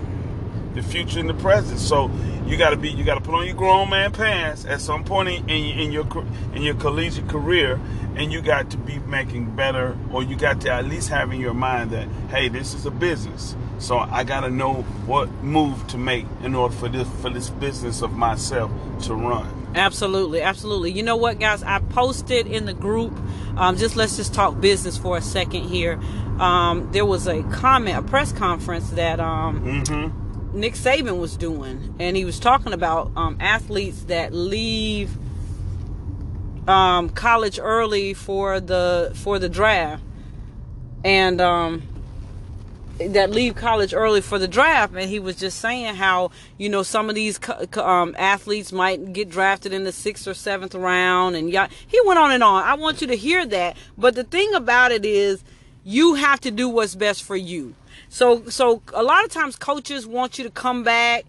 the 0.75 0.83
future 0.83 1.21
and 1.21 1.29
the 1.29 1.35
present. 1.35 1.79
So 1.79 2.11
you 2.47 2.57
got 2.57 2.71
to 2.71 2.76
be, 2.76 2.91
you 2.91 3.05
got 3.05 3.14
to 3.14 3.21
put 3.21 3.35
on 3.35 3.47
your 3.47 3.55
grown 3.57 3.91
man 3.91 4.12
pants 4.12 4.64
at 4.64 4.81
some 4.81 5.05
point 5.05 5.29
in, 5.29 5.49
in, 5.49 5.79
in 5.79 5.93
your 5.93 6.07
in 6.55 6.62
your 6.62 6.75
collegiate 6.75 7.29
career, 7.29 7.80
and 8.17 8.32
you 8.32 8.43
got 8.43 8.71
to 8.71 8.76
be 8.76 8.99
making 9.00 9.54
better, 9.56 9.97
or 10.13 10.23
you 10.23 10.37
got 10.37 10.61
to 10.63 10.71
at 10.71 10.87
least 10.87 11.08
have 11.08 11.32
in 11.32 11.41
your 11.41 11.54
mind 11.54 11.91
that 11.91 12.08
hey, 12.30 12.49
this 12.49 12.75
is 12.75 12.87
a 12.87 12.91
business. 12.91 13.56
So 13.78 13.99
I 13.99 14.23
got 14.23 14.41
to 14.41 14.50
know 14.50 14.82
what 15.06 15.30
move 15.43 15.87
to 15.89 15.99
make 15.99 16.26
in 16.43 16.54
order 16.54 16.75
for 16.75 16.89
this 16.89 17.08
for 17.21 17.30
this 17.30 17.50
business 17.50 18.02
of 18.02 18.13
myself 18.13 18.71
to 19.02 19.15
run. 19.15 19.63
Absolutely, 19.75 20.43
absolutely. 20.43 20.93
You 20.93 21.02
know 21.02 21.17
what, 21.17 21.39
guys? 21.41 21.63
I 21.63 21.78
posted 21.78 22.47
in 22.47 22.67
the 22.67 22.75
group. 22.75 23.19
Um, 23.56 23.76
just 23.76 23.97
let's 23.97 24.17
just 24.17 24.35
talk 24.35 24.61
business 24.61 24.99
for 24.99 25.17
a 25.17 25.23
second 25.23 25.65
here. 25.65 25.99
Um, 26.39 26.91
there 26.93 27.06
was 27.06 27.26
a 27.26 27.43
comment, 27.45 27.99
a 27.99 28.02
press 28.02 28.32
conference 28.32 28.91
that 28.91 29.19
um, 29.21 29.61
Mm-hmm. 29.63 30.22
Nick 30.52 30.75
Saban 30.75 31.19
was 31.19 31.36
doing, 31.36 31.95
and 31.99 32.17
he 32.17 32.25
was 32.25 32.38
talking 32.38 32.75
about 32.75 33.10
um, 33.17 33.38
athletes 33.41 34.04
that 34.04 34.34
leave 34.34 35.10
um, 36.69 37.08
college 37.08 37.58
early 37.60 38.12
for 38.12 38.60
the 38.60 39.12
for 39.15 39.38
the 39.38 39.49
draft, 39.49 40.02
and 41.04 41.41
um, 41.41 41.82
that 42.99 43.30
leave 43.30 43.54
college 43.54 43.95
early 43.95 44.21
for 44.21 44.38
the 44.38 44.47
draft. 44.47 44.95
And 44.95 45.08
he 45.08 45.19
was 45.19 45.36
just 45.36 45.58
saying 45.58 45.95
how 45.95 46.32
you 46.58 46.69
know 46.69 46.82
some 46.82 47.08
of 47.08 47.15
these 47.15 47.41
um, 47.78 48.15
athletes 48.19 48.73
might 48.73 49.15
get 49.15 49.30
drafted 49.30 49.73
in 49.73 49.84
the 49.84 49.93
sixth 49.93 50.28
or 50.28 50.34
seventh 50.34 50.75
round, 50.75 51.34
and 51.34 51.50
yeah, 51.50 51.69
he 51.86 51.99
went 52.04 52.19
on 52.19 52.30
and 52.30 52.43
on. 52.43 52.62
I 52.62 52.75
want 52.75 53.00
you 53.00 53.06
to 53.06 53.17
hear 53.17 53.47
that, 53.47 53.76
but 53.97 54.15
the 54.15 54.25
thing 54.25 54.52
about 54.52 54.93
it 54.93 55.06
is, 55.06 55.43
you 55.82 56.15
have 56.15 56.41
to 56.43 56.50
do 56.50 56.69
what's 56.69 56.95
best 56.95 57.23
for 57.23 57.36
you. 57.36 57.75
So 58.12 58.44
so 58.50 58.82
a 58.92 59.02
lot 59.02 59.25
of 59.25 59.30
times 59.30 59.56
coaches 59.56 60.06
want 60.06 60.36
you 60.36 60.44
to 60.44 60.50
come 60.50 60.84
back 60.84 61.25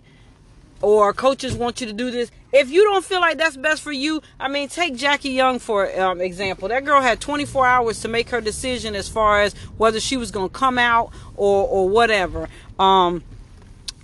or 0.81 1.13
coaches 1.13 1.55
want 1.55 1.79
you 1.79 1.87
to 1.87 1.93
do 1.93 2.11
this. 2.11 2.29
If 2.51 2.69
you 2.71 2.83
don't 2.83 3.05
feel 3.05 3.21
like 3.21 3.37
that's 3.37 3.55
best 3.55 3.81
for 3.81 3.93
you, 3.93 4.21
I 4.37 4.49
mean, 4.49 4.67
take 4.67 4.97
Jackie 4.97 5.29
Young 5.29 5.59
for 5.59 5.97
um, 5.97 6.19
example. 6.19 6.67
That 6.67 6.83
girl 6.83 6.99
had 6.99 7.21
24 7.21 7.65
hours 7.65 8.01
to 8.01 8.09
make 8.09 8.29
her 8.31 8.41
decision 8.41 8.97
as 8.97 9.07
far 9.07 9.43
as 9.43 9.53
whether 9.77 10.01
she 10.01 10.17
was 10.17 10.29
going 10.29 10.49
to 10.49 10.53
come 10.53 10.77
out 10.77 11.13
or 11.37 11.65
or 11.65 11.87
whatever. 11.87 12.49
Um, 12.77 13.23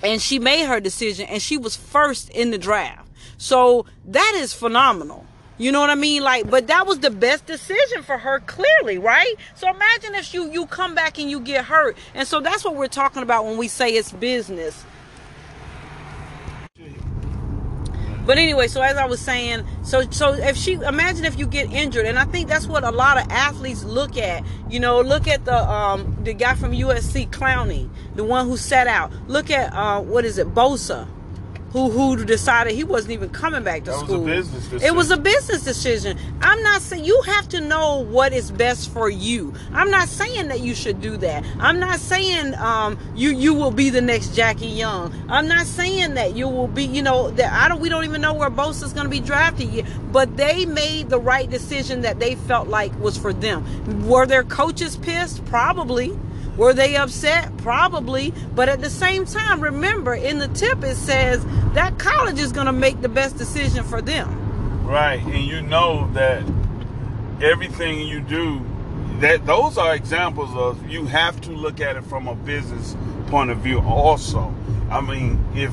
and 0.01 0.21
she 0.21 0.39
made 0.39 0.65
her 0.65 0.79
decision, 0.79 1.27
and 1.27 1.41
she 1.41 1.57
was 1.57 1.75
first 1.75 2.29
in 2.29 2.51
the 2.51 2.57
draft. 2.57 3.05
So 3.37 3.87
that 4.05 4.35
is 4.37 4.53
phenomenal. 4.53 5.25
You 5.60 5.74
know 5.74 5.82
what 5.82 5.89
I 5.89 5.95
mean? 5.95 6.24
Like, 6.24 6.50
but 6.50 6.67
that 6.67 6.88
was 6.88 7.00
the 7.00 7.12
best 7.12 7.45
decision 7.45 8.02
for 8.02 8.17
her, 8.17 8.39
clearly, 8.39 8.98
right? 8.98 9.36
So 9.56 9.69
imagine 9.69 10.15
if 10.15 10.34
you 10.34 10.50
you 10.50 10.65
come 10.65 10.95
back 10.95 11.19
and 11.19 11.30
you 11.30 11.41
get 11.41 11.65
hurt, 11.65 11.98
and 12.15 12.26
so 12.26 12.39
that's 12.39 12.63
what 12.63 12.78
we're 12.78 12.88
talking 12.88 13.24
about 13.24 13.43
when 13.45 13.58
we 13.58 13.67
say 13.67 13.89
it's 13.89 14.13
business. 14.13 14.86
But 18.26 18.38
anyway, 18.38 18.67
so 18.67 18.82
as 18.82 18.95
I 18.95 19.06
was 19.06 19.19
saying, 19.19 19.65
so 19.84 20.10
so 20.12 20.34
if 20.34 20.56
she 20.56 20.74
imagine 20.74 21.26
if 21.26 21.38
you 21.38 21.45
get 21.45 21.72
injured, 21.74 22.06
and 22.06 22.17
I 22.17 22.24
think 22.24 22.48
that's 22.48 22.67
what 22.67 22.86
a 22.86 22.91
lot 22.91 23.17
of 23.17 23.30
athletes 23.30 23.84
look 23.84 24.17
at. 24.17 24.45
You 24.69 24.80
know, 24.80 25.02
look 25.02 25.28
at 25.28 25.43
the 25.43 25.58
um 25.69 26.15
the 26.24 26.34
guy 26.34 26.54
from 26.54 26.72
USC, 26.72 27.32
Clowney, 27.32 27.89
the 28.15 28.24
one 28.24 28.48
who 28.48 28.56
sat 28.56 28.88
out. 28.88 29.12
Look 29.28 29.50
at 29.50 29.74
uh 29.74 30.00
what 30.00 30.24
is 30.24 30.38
it, 30.38 30.54
Bosa, 30.54 31.06
who 31.71 31.89
who 31.89 32.23
decided 32.25 32.73
he 32.73 32.84
wasn't 32.84 33.12
even 33.12 33.29
coming 33.29 33.63
back 33.63 33.84
to 33.84 33.91
That 33.91 34.01
was 34.01 34.03
school. 34.10 34.25
business 34.25 34.84
It 34.84 34.95
was 34.95 35.12
a 35.12 35.17
business 35.17 35.63
decision. 35.63 36.17
I'm 36.41 36.62
not 36.63 36.82
saying 36.82 37.05
you 37.05 37.21
have 37.23 37.47
to 37.49 37.62
know 37.62 37.99
what 37.99 38.34
is 38.34 38.51
best 38.51 38.91
for 38.91 39.10
you. 39.10 39.53
I'm 39.73 39.91
not 39.91 40.08
saying 40.08 40.47
that 40.47 40.62
you 40.62 40.73
should 40.73 40.99
do 41.01 41.17
that. 41.17 41.43
I'm 41.60 41.79
not 41.79 41.99
saying 41.99 42.55
um 42.55 42.97
you 43.15 43.29
you 43.32 43.53
will 43.53 43.71
be 43.71 43.89
the 43.89 44.01
next 44.01 44.36
Jackie 44.36 44.67
Young. 44.67 45.13
I'm 45.29 45.47
not 45.47 45.65
saying 45.67 46.15
that 46.15 46.36
you 46.36 46.47
will 46.47 46.67
be, 46.67 46.86
you 46.86 47.03
know, 47.03 47.29
that 47.32 47.51
I 47.51 47.67
don't 47.67 47.79
we 47.79 47.89
don't 47.89 48.05
even 48.05 48.21
know 48.21 48.34
where 48.34 48.49
Bosa's 48.49 48.93
going 48.93 49.05
to 49.05 49.10
be 49.10 49.19
drafted 49.19 49.69
yet, 49.69 49.86
but 50.12 50.38
they 50.38 50.65
made 50.65 51.10
the 51.10 51.19
right 51.19 51.49
decision 51.49 52.01
that 52.01 52.19
they 52.19 52.36
felt 52.36 52.67
like 52.67 52.97
was 52.99 53.17
for 53.17 53.34
them. 53.34 54.08
Were 54.08 54.25
their 54.25 54.43
coaches 54.43 54.97
pissed? 54.97 55.45
Probably. 55.45 56.17
Were 56.60 56.74
they 56.74 56.98
upset? 56.98 57.56
Probably. 57.60 58.34
But 58.54 58.67
at 58.67 58.82
the 58.82 58.89
same 58.89 59.24
time, 59.24 59.62
remember 59.62 60.13
in 60.13 60.39
the 60.39 60.50
tip 60.50 60.84
it 60.84 60.98
says 60.98 61.45
that 61.74 61.98
college 61.98 62.38
is 62.38 62.52
going 62.52 62.65
to 62.65 62.74
make 62.74 63.02
the 63.02 63.08
best 63.08 63.38
decision 63.38 63.86
for 63.86 64.02
them. 64.02 64.86
Right, 64.86 65.22
and 65.22 65.45
you 65.45 65.62
know 65.62 66.12
that 66.13 66.43
everything 67.41 68.06
you 68.06 68.19
do, 68.19 68.62
that 69.19 69.45
those 69.45 69.78
are 69.78 69.95
examples 69.95 70.54
of 70.54 70.86
you 70.89 71.06
have 71.06 71.39
to 71.41 71.52
look 71.52 71.80
at 71.80 71.95
it 71.95 72.04
from 72.04 72.28
a 72.28 72.36
business 72.36 72.98
point 73.28 73.52
of 73.52 73.60
view. 73.60 73.80
Also, 73.80 74.54
I 74.91 75.00
mean, 75.00 75.41
if 75.56 75.72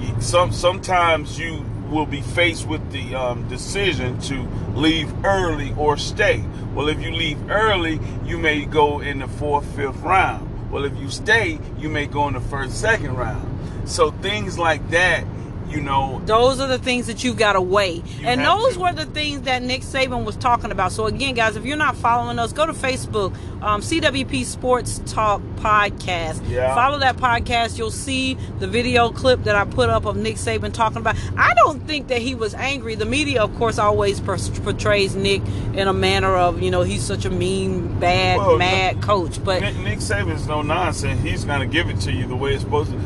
you, 0.00 0.20
some 0.22 0.52
sometimes 0.52 1.38
you 1.38 1.66
will 1.88 2.06
be 2.06 2.20
faced 2.20 2.66
with 2.66 2.92
the 2.92 3.14
um, 3.14 3.48
decision 3.48 4.18
to 4.22 4.42
leave 4.74 5.12
early 5.24 5.74
or 5.76 5.96
stay. 5.96 6.44
Well, 6.74 6.88
if 6.88 7.00
you 7.00 7.10
leave 7.10 7.50
early, 7.50 8.00
you 8.24 8.38
may 8.38 8.64
go 8.64 9.00
in 9.00 9.20
the 9.20 9.28
fourth, 9.28 9.64
fifth 9.74 10.00
round. 10.02 10.70
Well, 10.70 10.84
if 10.84 10.96
you 10.98 11.10
stay, 11.10 11.58
you 11.78 11.88
may 11.88 12.06
go 12.06 12.28
in 12.28 12.34
the 12.34 12.40
first, 12.40 12.80
second 12.80 13.16
round. 13.16 13.88
So 13.88 14.10
things 14.10 14.58
like 14.58 14.90
that, 14.90 15.24
you 15.68 15.80
know, 15.80 16.20
Those 16.26 16.60
are 16.60 16.66
the 16.66 16.78
things 16.78 17.06
that 17.06 17.22
you've 17.24 17.36
got 17.36 17.52
to 17.54 17.60
weigh. 17.60 18.02
and 18.24 18.44
those 18.44 18.74
to. 18.74 18.80
were 18.80 18.92
the 18.92 19.06
things 19.06 19.42
that 19.42 19.62
Nick 19.62 19.82
Saban 19.82 20.24
was 20.24 20.36
talking 20.36 20.70
about. 20.72 20.92
So, 20.92 21.06
again, 21.06 21.34
guys, 21.34 21.56
if 21.56 21.64
you're 21.64 21.76
not 21.76 21.96
following 21.96 22.38
us, 22.38 22.52
go 22.52 22.66
to 22.66 22.72
Facebook, 22.72 23.34
um, 23.62 23.80
CWP 23.80 24.44
Sports 24.44 25.00
Talk 25.06 25.42
Podcast. 25.56 26.40
Yeah. 26.48 26.74
Follow 26.74 26.98
that 27.00 27.16
podcast. 27.16 27.78
You'll 27.78 27.90
see 27.90 28.34
the 28.58 28.66
video 28.66 29.10
clip 29.10 29.44
that 29.44 29.54
I 29.54 29.64
put 29.64 29.88
up 29.90 30.04
of 30.04 30.16
Nick 30.16 30.36
Saban 30.36 30.72
talking 30.72 30.98
about. 30.98 31.16
I 31.36 31.52
don't 31.54 31.86
think 31.86 32.08
that 32.08 32.22
he 32.22 32.34
was 32.34 32.54
angry. 32.54 32.94
The 32.94 33.04
media, 33.04 33.42
of 33.42 33.54
course, 33.56 33.78
always 33.78 34.20
portrays 34.20 35.14
Nick 35.16 35.42
in 35.74 35.88
a 35.88 35.92
manner 35.92 36.34
of, 36.36 36.62
you 36.62 36.70
know, 36.70 36.82
he's 36.82 37.02
such 37.04 37.24
a 37.24 37.30
mean, 37.30 37.98
bad, 37.98 38.38
Well, 38.38 38.58
mad 38.58 39.02
coach. 39.02 39.42
But 39.42 39.60
Nick, 39.62 39.76
Nick 39.78 39.98
Saban's 39.98 40.46
no 40.46 40.62
nonsense. 40.62 41.20
He's 41.22 41.44
gonna 41.44 41.66
give 41.66 41.88
it 41.88 42.00
to 42.00 42.12
you 42.12 42.26
the 42.26 42.36
way 42.36 42.54
it's 42.54 42.62
supposed 42.62 42.90
to. 42.92 42.98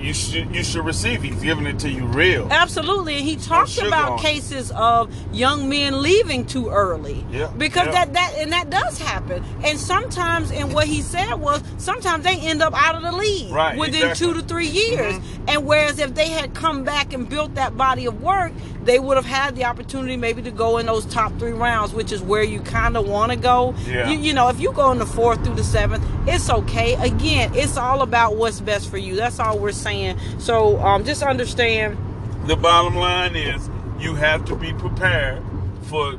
You 0.00 0.14
should 0.14 0.54
you 0.54 0.62
should 0.62 0.84
receive. 0.84 1.22
He's 1.22 1.42
giving 1.42 1.66
it 1.66 1.78
to 1.80 1.90
you 1.90 2.04
real. 2.06 2.48
Absolutely, 2.50 3.16
and 3.16 3.24
he 3.24 3.36
talked 3.36 3.78
about 3.78 4.20
cases 4.20 4.70
of 4.72 5.12
young 5.32 5.68
men 5.68 6.02
leaving 6.02 6.46
too 6.46 6.68
early. 6.68 7.24
Yeah, 7.30 7.48
because 7.56 7.86
yeah. 7.86 7.92
that 7.92 8.12
that 8.14 8.34
and 8.38 8.52
that 8.52 8.70
does 8.70 8.98
happen. 8.98 9.44
And 9.64 9.78
sometimes, 9.78 10.50
and 10.52 10.72
what 10.72 10.86
he 10.86 11.02
said 11.02 11.34
was, 11.34 11.62
sometimes 11.78 12.24
they 12.24 12.38
end 12.38 12.62
up 12.62 12.74
out 12.74 12.94
of 12.94 13.02
the 13.02 13.12
league 13.12 13.52
Right, 13.52 13.76
within 13.76 14.08
exactly. 14.10 14.26
two 14.26 14.34
to 14.34 14.42
three 14.42 14.68
years. 14.68 15.14
Mhm. 15.14 15.22
And 15.48 15.66
whereas 15.66 15.98
if 15.98 16.14
they 16.14 16.28
had 16.28 16.54
come 16.54 16.84
back 16.84 17.12
and 17.12 17.28
built 17.28 17.54
that 17.56 17.76
body 17.76 18.06
of 18.06 18.22
work, 18.22 18.52
they 18.88 18.98
would 18.98 19.18
have 19.18 19.26
had 19.26 19.54
the 19.54 19.64
opportunity 19.64 20.16
maybe 20.16 20.40
to 20.40 20.50
go 20.50 20.78
in 20.78 20.86
those 20.86 21.04
top 21.04 21.30
three 21.38 21.52
rounds, 21.52 21.92
which 21.92 22.10
is 22.10 22.22
where 22.22 22.42
you 22.42 22.58
kind 22.60 22.96
of 22.96 23.06
want 23.06 23.30
to 23.30 23.36
go. 23.36 23.74
Yeah. 23.86 24.08
You, 24.08 24.18
you 24.18 24.32
know, 24.32 24.48
if 24.48 24.58
you 24.60 24.72
go 24.72 24.90
in 24.92 24.98
the 24.98 25.04
fourth 25.04 25.44
through 25.44 25.56
the 25.56 25.64
seventh, 25.64 26.02
it's 26.26 26.48
okay. 26.48 26.94
Again, 26.94 27.52
it's 27.54 27.76
all 27.76 28.00
about 28.00 28.36
what's 28.36 28.60
best 28.60 28.90
for 28.90 28.96
you. 28.96 29.14
That's 29.14 29.38
all 29.38 29.58
we're 29.58 29.72
saying. 29.72 30.18
So 30.38 30.80
um, 30.80 31.04
just 31.04 31.22
understand. 31.22 31.98
The 32.46 32.56
bottom 32.56 32.96
line 32.96 33.36
is 33.36 33.68
you 34.00 34.14
have 34.14 34.46
to 34.46 34.56
be 34.56 34.72
prepared 34.72 35.42
for 35.82 36.14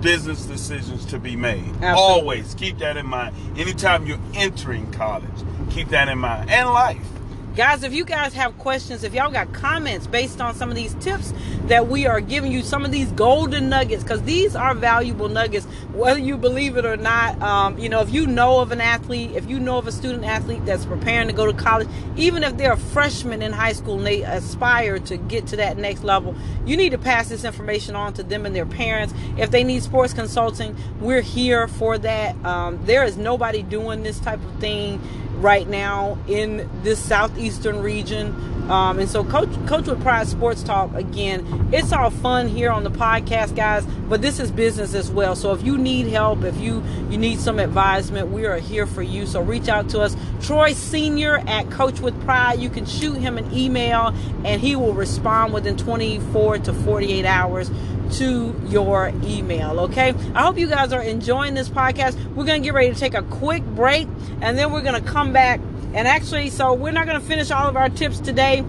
business 0.00 0.44
decisions 0.44 1.04
to 1.06 1.18
be 1.18 1.34
made. 1.34 1.64
Absolutely. 1.80 1.90
Always 1.90 2.54
keep 2.54 2.78
that 2.78 2.96
in 2.96 3.06
mind. 3.06 3.34
Anytime 3.56 4.06
you're 4.06 4.20
entering 4.34 4.92
college, 4.92 5.28
keep 5.70 5.88
that 5.88 6.08
in 6.08 6.18
mind. 6.18 6.50
And 6.50 6.68
life. 6.68 7.11
Guys, 7.54 7.82
if 7.82 7.92
you 7.92 8.06
guys 8.06 8.32
have 8.32 8.56
questions, 8.56 9.04
if 9.04 9.12
y'all 9.12 9.30
got 9.30 9.52
comments 9.52 10.06
based 10.06 10.40
on 10.40 10.54
some 10.54 10.70
of 10.70 10.74
these 10.74 10.94
tips 10.94 11.34
that 11.66 11.86
we 11.86 12.06
are 12.06 12.18
giving 12.18 12.50
you, 12.50 12.62
some 12.62 12.82
of 12.82 12.90
these 12.90 13.12
golden 13.12 13.68
nuggets, 13.68 14.02
because 14.02 14.22
these 14.22 14.56
are 14.56 14.74
valuable 14.74 15.28
nuggets, 15.28 15.66
whether 15.92 16.18
you 16.18 16.38
believe 16.38 16.78
it 16.78 16.86
or 16.86 16.96
not. 16.96 17.38
Um, 17.42 17.78
you 17.78 17.90
know, 17.90 18.00
if 18.00 18.10
you 18.10 18.26
know 18.26 18.60
of 18.60 18.72
an 18.72 18.80
athlete, 18.80 19.32
if 19.32 19.50
you 19.50 19.60
know 19.60 19.76
of 19.76 19.86
a 19.86 19.92
student 19.92 20.24
athlete 20.24 20.64
that's 20.64 20.86
preparing 20.86 21.28
to 21.28 21.34
go 21.34 21.44
to 21.44 21.52
college, 21.52 21.88
even 22.16 22.42
if 22.42 22.56
they're 22.56 22.72
a 22.72 22.78
freshman 22.78 23.42
in 23.42 23.52
high 23.52 23.74
school 23.74 23.98
and 23.98 24.06
they 24.06 24.22
aspire 24.22 24.98
to 25.00 25.18
get 25.18 25.46
to 25.48 25.56
that 25.56 25.76
next 25.76 26.04
level, 26.04 26.34
you 26.64 26.74
need 26.74 26.90
to 26.90 26.98
pass 26.98 27.28
this 27.28 27.44
information 27.44 27.94
on 27.94 28.14
to 28.14 28.22
them 28.22 28.46
and 28.46 28.56
their 28.56 28.64
parents. 28.64 29.12
If 29.36 29.50
they 29.50 29.62
need 29.62 29.82
sports 29.82 30.14
consulting, 30.14 30.74
we're 31.00 31.20
here 31.20 31.68
for 31.68 31.98
that. 31.98 32.34
Um, 32.46 32.82
there 32.86 33.04
is 33.04 33.18
nobody 33.18 33.62
doing 33.62 34.02
this 34.02 34.18
type 34.20 34.42
of 34.42 34.58
thing 34.58 35.02
right 35.42 35.68
now 35.68 36.16
in 36.28 36.68
this 36.82 36.98
southeastern 36.98 37.82
region. 37.82 38.34
Um, 38.70 39.00
and 39.00 39.08
so, 39.08 39.24
Coach 39.24 39.50
Coach 39.66 39.86
with 39.86 40.00
Pride 40.02 40.28
Sports 40.28 40.62
Talk 40.62 40.94
again. 40.94 41.68
It's 41.72 41.92
all 41.92 42.10
fun 42.10 42.46
here 42.46 42.70
on 42.70 42.84
the 42.84 42.90
podcast, 42.90 43.56
guys, 43.56 43.84
but 44.08 44.22
this 44.22 44.38
is 44.38 44.52
business 44.52 44.94
as 44.94 45.10
well. 45.10 45.34
So 45.34 45.52
if 45.52 45.64
you 45.64 45.76
need 45.76 46.06
help, 46.06 46.44
if 46.44 46.56
you 46.58 46.82
you 47.10 47.18
need 47.18 47.40
some 47.40 47.58
advisement, 47.58 48.30
we 48.30 48.46
are 48.46 48.58
here 48.58 48.86
for 48.86 49.02
you. 49.02 49.26
So 49.26 49.42
reach 49.42 49.68
out 49.68 49.88
to 49.90 50.00
us, 50.00 50.16
Troy 50.40 50.72
Senior 50.74 51.38
at 51.48 51.70
Coach 51.70 52.00
with 52.00 52.18
Pride. 52.24 52.60
You 52.60 52.70
can 52.70 52.86
shoot 52.86 53.14
him 53.14 53.36
an 53.36 53.52
email, 53.52 54.14
and 54.44 54.60
he 54.60 54.76
will 54.76 54.94
respond 54.94 55.52
within 55.52 55.76
24 55.76 56.58
to 56.58 56.72
48 56.72 57.26
hours 57.26 57.68
to 58.12 58.54
your 58.68 59.12
email. 59.24 59.80
Okay. 59.80 60.14
I 60.34 60.42
hope 60.42 60.58
you 60.58 60.68
guys 60.68 60.92
are 60.92 61.02
enjoying 61.02 61.54
this 61.54 61.68
podcast. 61.68 62.16
We're 62.34 62.44
gonna 62.44 62.60
get 62.60 62.74
ready 62.74 62.92
to 62.92 62.98
take 62.98 63.14
a 63.14 63.22
quick 63.22 63.64
break, 63.64 64.08
and 64.40 64.58
then 64.58 64.72
we're 64.72 64.82
gonna 64.82 65.00
come 65.00 65.32
back. 65.32 65.60
And 65.94 66.08
actually, 66.08 66.50
so 66.50 66.72
we're 66.72 66.92
not 66.92 67.06
gonna 67.06 67.20
finish 67.20 67.50
all 67.50 67.68
of 67.68 67.76
our 67.76 67.88
tips 67.88 68.20
today. 68.20 68.64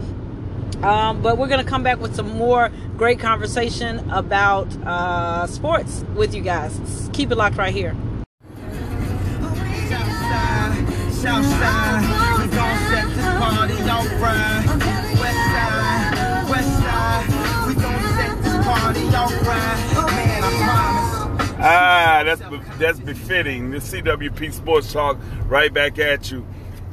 Um, 0.83 1.21
but 1.21 1.37
we're 1.37 1.47
going 1.47 1.63
to 1.63 1.69
come 1.69 1.81
back 1.81 1.99
with 2.01 2.13
some 2.13 2.37
more 2.37 2.69
great 2.97 3.17
conversation 3.17 4.11
about 4.11 4.67
uh, 4.85 5.47
sports 5.47 6.03
with 6.13 6.35
you 6.35 6.41
guys. 6.41 7.09
Keep 7.13 7.31
it 7.31 7.35
locked 7.35 7.55
right 7.55 7.73
here. 7.73 7.95
We 11.13 12.49
gon' 12.49 12.77
set 12.89 13.07
this 13.15 13.25
party 13.39 13.89
off 13.89 14.21
right. 14.21 14.82
Ah, 21.65 22.23
that's 22.25 22.41
that's 22.77 22.99
befitting. 22.99 23.71
The 23.71 23.77
CWP 23.77 24.51
Sports 24.51 24.91
Talk 24.91 25.17
right 25.47 25.73
back 25.73 25.97
at 25.97 26.29
you. 26.29 26.45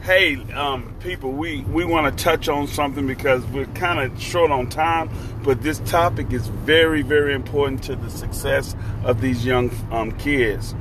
Hey, 0.02 0.36
um, 0.52 0.94
people, 1.00 1.32
we, 1.32 1.62
we 1.62 1.84
want 1.84 2.16
to 2.16 2.24
touch 2.24 2.48
on 2.48 2.68
something 2.68 3.06
because 3.06 3.44
we're 3.48 3.66
kind 3.66 3.98
of 4.00 4.22
short 4.22 4.50
on 4.50 4.68
time, 4.68 5.10
but 5.42 5.60
this 5.60 5.80
topic 5.80 6.32
is 6.32 6.46
very, 6.46 7.02
very 7.02 7.34
important 7.34 7.82
to 7.84 7.96
the 7.96 8.08
success 8.08 8.74
of 9.04 9.20
these 9.20 9.44
young 9.44 9.70
um, 9.90 10.12
kids. 10.12 10.74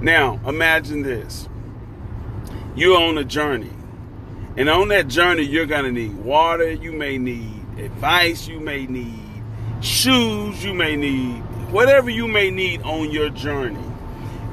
Now, 0.00 0.40
imagine 0.46 1.02
this 1.02 1.48
you're 2.74 3.00
on 3.00 3.18
a 3.18 3.24
journey, 3.24 3.70
and 4.56 4.70
on 4.70 4.88
that 4.88 5.08
journey, 5.08 5.42
you're 5.42 5.66
going 5.66 5.84
to 5.84 5.92
need 5.92 6.16
water, 6.16 6.72
you 6.72 6.92
may 6.92 7.18
need 7.18 7.62
advice, 7.78 8.48
you 8.48 8.58
may 8.58 8.86
need 8.86 9.23
shoes, 9.84 10.64
you 10.64 10.72
may 10.72 10.96
need 10.96 11.42
whatever 11.70 12.08
you 12.08 12.26
may 12.26 12.50
need 12.50 12.80
on 12.82 13.10
your 13.10 13.28
journey. 13.28 13.84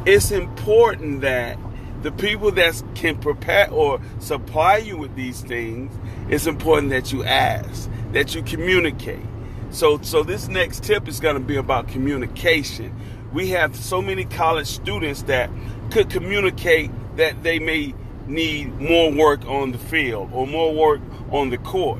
It's 0.06 0.32
important 0.32 1.22
that 1.22 1.58
the 2.02 2.12
people 2.12 2.52
that 2.52 2.82
can 2.96 3.18
prepare 3.18 3.70
or 3.72 4.02
supply 4.20 4.78
you 4.78 4.98
with 4.98 5.16
these 5.16 5.42
things, 5.42 5.94
it's 6.30 6.48
important 6.48 6.90
that 6.90 7.14
you 7.14 7.24
ask, 7.24 7.90
that 8.12 8.34
you 8.34 8.42
communicate. 8.42 9.22
So, 9.70 10.02
so 10.02 10.24
this 10.24 10.48
next 10.48 10.84
tip 10.84 11.08
is 11.08 11.20
going 11.20 11.36
to 11.36 11.42
be 11.42 11.56
about 11.56 11.88
communication. 11.88 12.94
We 13.32 13.50
have 13.50 13.76
so 13.76 14.02
many 14.02 14.26
college 14.26 14.68
students 14.68 15.22
that 15.24 15.50
could 15.92 16.10
communicate 16.10 16.92
that 17.16 17.44
they 17.44 17.60
may 17.60 17.94
need 18.28 18.80
more 18.82 19.12
work 19.12 19.46
on 19.46 19.72
the 19.72 19.78
field 19.78 20.32
or 20.34 20.48
more 20.48 20.74
work 20.74 21.02
on 21.32 21.52
the 21.52 21.58
court, 21.58 22.00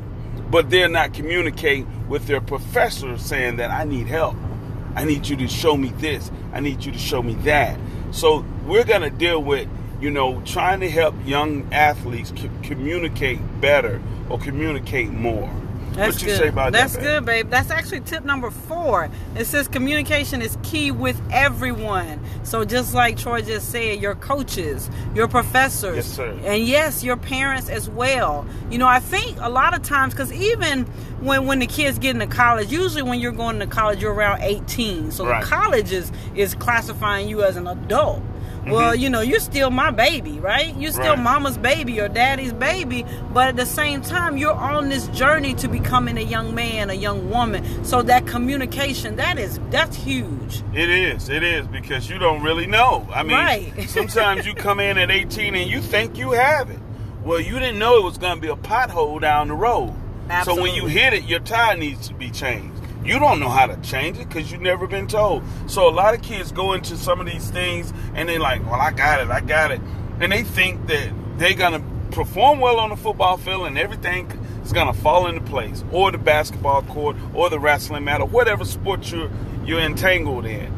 but 0.52 0.70
they're 0.70 0.90
not 0.90 1.14
communicating 1.14 1.88
with 2.10 2.28
their 2.28 2.42
professors 2.42 3.22
saying 3.22 3.56
that 3.56 3.72
I 3.72 3.86
need 3.86 4.08
help. 4.08 4.36
I 4.96 5.06
need 5.06 5.28
you 5.28 5.38
to 5.38 5.48
show 5.48 5.78
me 5.78 5.90
this. 5.98 6.30
I 6.54 6.60
need 6.60 6.84
you 6.84 6.92
to 6.92 6.98
show 6.98 7.24
me 7.24 7.36
that. 7.46 7.80
So 8.12 8.46
we're 8.66 8.84
going 8.84 9.02
to 9.02 9.10
deal 9.10 9.42
with, 9.42 9.70
you 10.02 10.12
know, 10.12 10.42
trying 10.42 10.82
to 10.82 10.90
help 10.90 11.16
young 11.26 11.74
athletes 11.74 12.34
c- 12.36 12.50
communicate 12.64 13.40
better 13.62 14.02
or 14.30 14.38
communicate 14.38 15.10
more. 15.10 15.50
That's 15.94 16.16
what 16.16 16.22
you 16.22 16.28
good. 16.30 16.38
say 16.40 16.48
about 16.48 16.72
That's 16.72 16.94
that? 16.94 17.02
good, 17.02 17.26
babe. 17.26 17.50
That's 17.50 17.70
actually 17.70 18.00
tip 18.02 18.24
number 18.24 18.50
four. 18.50 19.10
It 19.36 19.46
says 19.46 19.68
communication 19.68 20.42
is 20.42 20.58
key 20.64 20.92
with 20.92 21.22
everyone. 21.32 22.20
So 22.44 22.64
just 22.66 22.94
like 22.94 23.18
Troy 23.18 23.42
just 23.42 23.70
said, 23.72 24.00
your 24.02 24.16
coaches, 24.16 24.90
your 25.14 25.28
professors, 25.28 25.96
Yes, 25.98 26.06
sir. 26.08 26.38
and 26.44 26.64
yes, 26.64 27.04
your 27.04 27.18
parents 27.18 27.70
as 27.70 27.90
well. 27.90 28.46
You 28.70 28.78
know, 28.78 28.88
I 28.88 29.00
think 29.00 29.38
a 29.42 29.50
lot 29.50 29.74
of 29.76 29.82
times, 29.84 30.14
because 30.14 30.32
even 30.34 30.86
when 31.20 31.46
when 31.46 31.60
the 31.60 31.68
kids 31.68 32.00
get 32.00 32.12
into 32.16 32.28
college, 32.28 32.72
usually 32.72 33.04
when 33.04 33.20
you're 33.20 33.32
going 33.34 33.60
to 33.60 33.68
college, 33.68 34.02
you're 34.02 34.14
around 34.14 34.42
18. 34.42 35.12
So 35.12 35.26
Right. 35.26 35.44
the 35.44 35.48
college 35.50 35.92
is 35.92 36.12
is 36.36 36.56
classifying 36.56 37.28
you 37.28 37.44
as 37.44 37.58
an 37.58 37.68
adult. 37.68 38.22
Well, 38.68 38.94
you 38.96 39.10
know, 39.10 39.22
you're 39.22 39.40
still 39.40 39.72
my 39.72 39.90
baby, 39.92 40.40
right? 40.40 40.76
You're 40.78 40.92
still 40.92 41.02
Mm-hmm. 41.06 41.26
Right. 41.26 41.34
mama's 41.34 41.58
baby 41.58 42.00
or 42.00 42.08
daddy's 42.08 42.54
baby, 42.54 43.06
but 43.34 43.48
at 43.50 43.56
the 43.56 43.66
same 43.66 44.02
time, 44.02 44.38
you're 44.38 44.54
on 44.54 44.90
this 44.90 45.08
journey 45.08 45.54
to 45.56 45.68
becoming 45.68 46.18
a 46.18 46.22
young 46.22 46.54
man, 46.54 46.90
a 46.90 46.94
young 46.94 47.30
woman. 47.30 47.84
So 47.84 48.02
that 48.04 48.28
communication, 48.28 49.16
that 49.16 49.40
is 49.40 49.60
that's 49.72 49.96
huge. 49.96 50.62
It 50.74 50.90
is. 50.90 51.30
It 51.30 51.42
is 51.44 51.66
because 51.68 52.10
you 52.10 52.20
don't 52.20 52.44
really 52.44 52.68
know. 52.68 53.08
I 53.14 53.24
mean, 53.24 53.36
Right. 53.36 53.74
sometimes 53.90 54.46
you 54.46 54.54
come 54.54 54.80
in 54.80 54.98
at 54.98 55.10
18 55.10 55.56
and 55.56 55.70
you 55.70 55.82
think 55.82 56.18
you 56.18 56.32
have 56.32 56.70
it. 56.70 56.80
Well, 57.24 57.40
you 57.40 57.58
didn't 57.60 57.80
know 57.80 57.98
it 57.98 58.04
was 58.04 58.18
going 58.18 58.36
to 58.36 58.42
be 58.42 58.48
a 58.50 58.56
pothole 58.56 59.20
down 59.20 59.48
the 59.48 59.54
road. 59.56 59.94
So 60.46 60.60
when 60.62 60.74
you 60.76 60.86
hit 60.86 61.14
it, 61.14 61.24
your 61.26 61.40
tire 61.42 61.76
needs 61.76 62.08
to 62.08 62.14
be 62.14 62.30
changed. 62.30 62.81
You 63.04 63.18
don't 63.18 63.40
know 63.40 63.50
how 63.50 63.66
to 63.66 63.78
change 63.82 64.20
it 64.20 64.28
because 64.28 64.52
you've 64.52 64.62
never 64.62 64.86
been 64.86 65.08
told. 65.08 65.44
So 65.66 65.90
a 65.90 65.92
lot 65.92 66.14
of 66.14 66.22
kids 66.22 66.52
go 66.52 66.74
into 66.74 66.98
some 66.98 67.20
of 67.20 67.26
these 67.26 67.50
things 67.50 67.92
and 68.14 68.30
they're 68.30 68.40
like, 68.40 68.64
"Well, 68.70 68.80
I 68.80 68.92
got 68.92 69.22
it, 69.22 69.30
I 69.30 69.40
got 69.42 69.72
it," 69.72 69.82
and 70.20 70.32
they 70.32 70.44
think 70.44 70.86
that 70.88 71.10
they're 71.38 71.56
gonna 71.56 71.82
perform 72.12 72.60
well 72.60 72.80
on 72.80 72.90
the 72.90 72.96
football 72.96 73.38
field 73.38 73.66
and 73.66 73.78
everything 73.78 74.28
is 74.64 74.72
gonna 74.72 74.94
fall 74.94 75.26
into 75.26 75.42
place, 75.42 75.84
or 75.92 76.12
the 76.12 76.20
basketball 76.20 76.84
court, 76.84 77.16
or 77.34 77.50
the 77.50 77.60
wrestling 77.60 78.04
mat, 78.04 78.22
or 78.22 78.28
whatever 78.28 78.66
sport 78.66 79.12
you're 79.12 79.30
you're 79.66 79.80
entangled 79.80 80.46
in. 80.46 80.72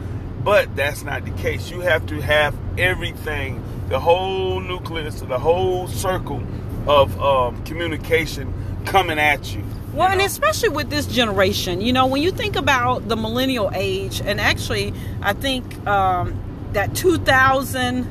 But 0.43 0.75
that's 0.75 1.03
not 1.03 1.25
the 1.25 1.31
case. 1.31 1.69
You 1.69 1.81
have 1.81 2.05
to 2.07 2.21
have 2.21 2.55
everything, 2.77 3.61
the 3.89 3.99
whole 3.99 4.61
nucleus, 4.61 5.21
the 5.21 5.39
whole 5.39 5.87
circle 5.87 6.41
of 6.87 7.19
um, 7.21 7.63
communication 7.65 8.53
coming 8.85 9.19
at 9.19 9.53
you. 9.55 9.63
Well, 9.93 10.09
and 10.09 10.19
know? 10.19 10.25
especially 10.25 10.69
with 10.69 10.89
this 10.89 11.05
generation, 11.05 11.81
you 11.81 11.93
know, 11.93 12.07
when 12.07 12.21
you 12.21 12.31
think 12.31 12.55
about 12.55 13.07
the 13.07 13.15
millennial 13.15 13.71
age, 13.73 14.21
and 14.21 14.41
actually, 14.41 14.93
I 15.21 15.33
think 15.33 15.85
um, 15.87 16.35
that 16.73 16.95
2000 16.95 18.07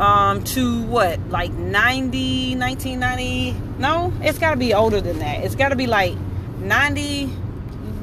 um, 0.00 0.44
to 0.44 0.82
what, 0.82 1.18
like 1.30 1.50
90, 1.52 2.56
1990? 2.56 3.52
No, 3.78 4.12
it's 4.20 4.38
got 4.38 4.50
to 4.50 4.56
be 4.56 4.74
older 4.74 5.00
than 5.00 5.18
that. 5.20 5.44
It's 5.44 5.54
got 5.54 5.70
to 5.70 5.76
be 5.76 5.86
like 5.86 6.14
90. 6.58 7.30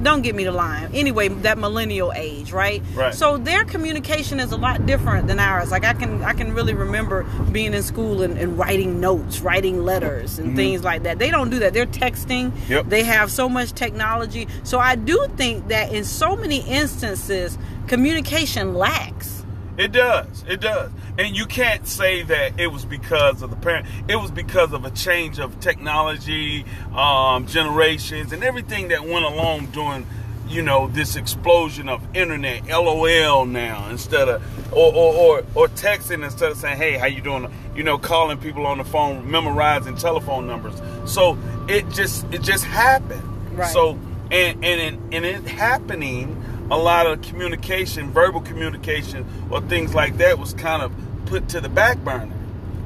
Don't 0.06 0.22
get 0.22 0.36
me 0.36 0.44
to 0.44 0.52
lie. 0.52 0.88
Anyway, 0.94 1.30
that 1.30 1.58
millennial 1.58 2.14
age, 2.14 2.52
right? 2.52 2.84
Right. 2.94 3.14
So 3.14 3.38
their 3.38 3.66
communication 3.66 4.40
is 4.40 4.52
a 4.52 4.56
lot 4.56 4.86
different 4.86 5.28
than 5.28 5.40
ours. 5.40 5.72
Like 5.72 5.84
I 5.84 5.94
can, 5.94 6.24
I 6.24 6.34
can 6.34 6.54
really 6.54 6.76
remember 6.76 7.24
being 7.52 7.74
in 7.74 7.82
school 7.82 8.22
and, 8.22 8.38
and 8.38 8.56
writing 8.58 9.00
notes, 9.00 9.42
writing 9.42 9.84
letters, 9.84 10.38
and 10.38 10.56
things 10.56 10.84
like 10.84 11.04
that. 11.04 11.18
They 11.18 11.32
don't 11.32 11.50
do 11.50 11.58
that. 11.60 11.74
They're 11.74 11.88
texting. 11.88 12.52
Mm-hmm. 12.52 12.72
Yep. 12.72 12.86
They 12.90 13.04
have 13.04 13.32
so 13.32 13.50
much 13.50 13.74
technology. 13.74 14.48
So 14.64 14.78
I 14.78 14.96
do 14.96 15.26
think 15.38 15.70
that 15.70 15.92
in 15.92 16.06
so 16.06 16.36
many 16.36 16.60
instances, 16.60 17.58
communication 17.88 18.76
lacks. 18.76 19.44
It 19.78 19.92
does. 19.92 20.46
It 20.48 20.62
does. 20.62 20.92
And 21.18 21.36
you 21.36 21.46
can't 21.46 21.88
say 21.88 22.24
that 22.24 22.60
it 22.60 22.68
was 22.68 22.84
because 22.84 23.42
of 23.42 23.50
the 23.50 23.56
parent. 23.56 23.88
It 24.10 24.18
was 24.18 24.32
because 24.32 24.74
of 24.74 24.84
a 24.84 24.92
change 24.92 25.40
of 25.40 25.60
technology, 25.60 26.66
um, 26.94 27.48
generations, 27.48 28.34
and 28.34 28.44
everything 28.44 28.90
that 28.90 29.06
went 29.06 29.24
along 29.24 29.68
during, 29.68 30.06
you 30.50 30.62
know, 30.62 30.88
this 30.88 31.16
explosion 31.16 31.88
of 31.88 32.04
internet. 32.16 32.68
LOL 32.68 33.46
now 33.46 33.90
instead 33.90 34.28
of 34.28 34.74
or 34.74 34.94
or, 34.94 35.14
or, 35.14 35.38
or 35.56 35.68
texting 35.70 36.24
instead 36.24 36.52
of 36.52 36.58
saying, 36.58 36.78
"Hey, 36.78 36.98
how 36.98 37.06
you 37.06 37.22
doing?" 37.22 37.52
You 37.76 37.84
know, 37.84 37.98
calling 37.98 38.38
people 38.38 38.66
on 38.66 38.78
the 38.78 38.84
phone, 38.84 39.30
memorizing 39.30 39.96
telephone 39.96 40.48
numbers. 40.48 40.82
So 41.06 41.38
it 41.70 41.90
just 41.92 42.26
it 42.34 42.42
just 42.42 42.66
happened. 42.66 43.58
Right. 43.58 43.72
So 43.72 43.98
and 44.32 44.66
and 44.66 45.14
and 45.14 45.26
it 45.26 45.48
happening 45.48 46.42
a 46.72 46.78
lot 46.78 47.06
of 47.06 47.22
communication 47.22 48.12
verbal 48.12 48.42
communication 48.42 49.26
or 49.52 49.62
things 49.62 49.94
like 49.94 50.18
that 50.18 50.40
was 50.40 50.54
kind 50.56 50.82
of 50.82 50.92
put 51.26 51.50
to 51.50 51.62
the 51.62 51.70
back 51.70 51.98
burner 52.00 52.32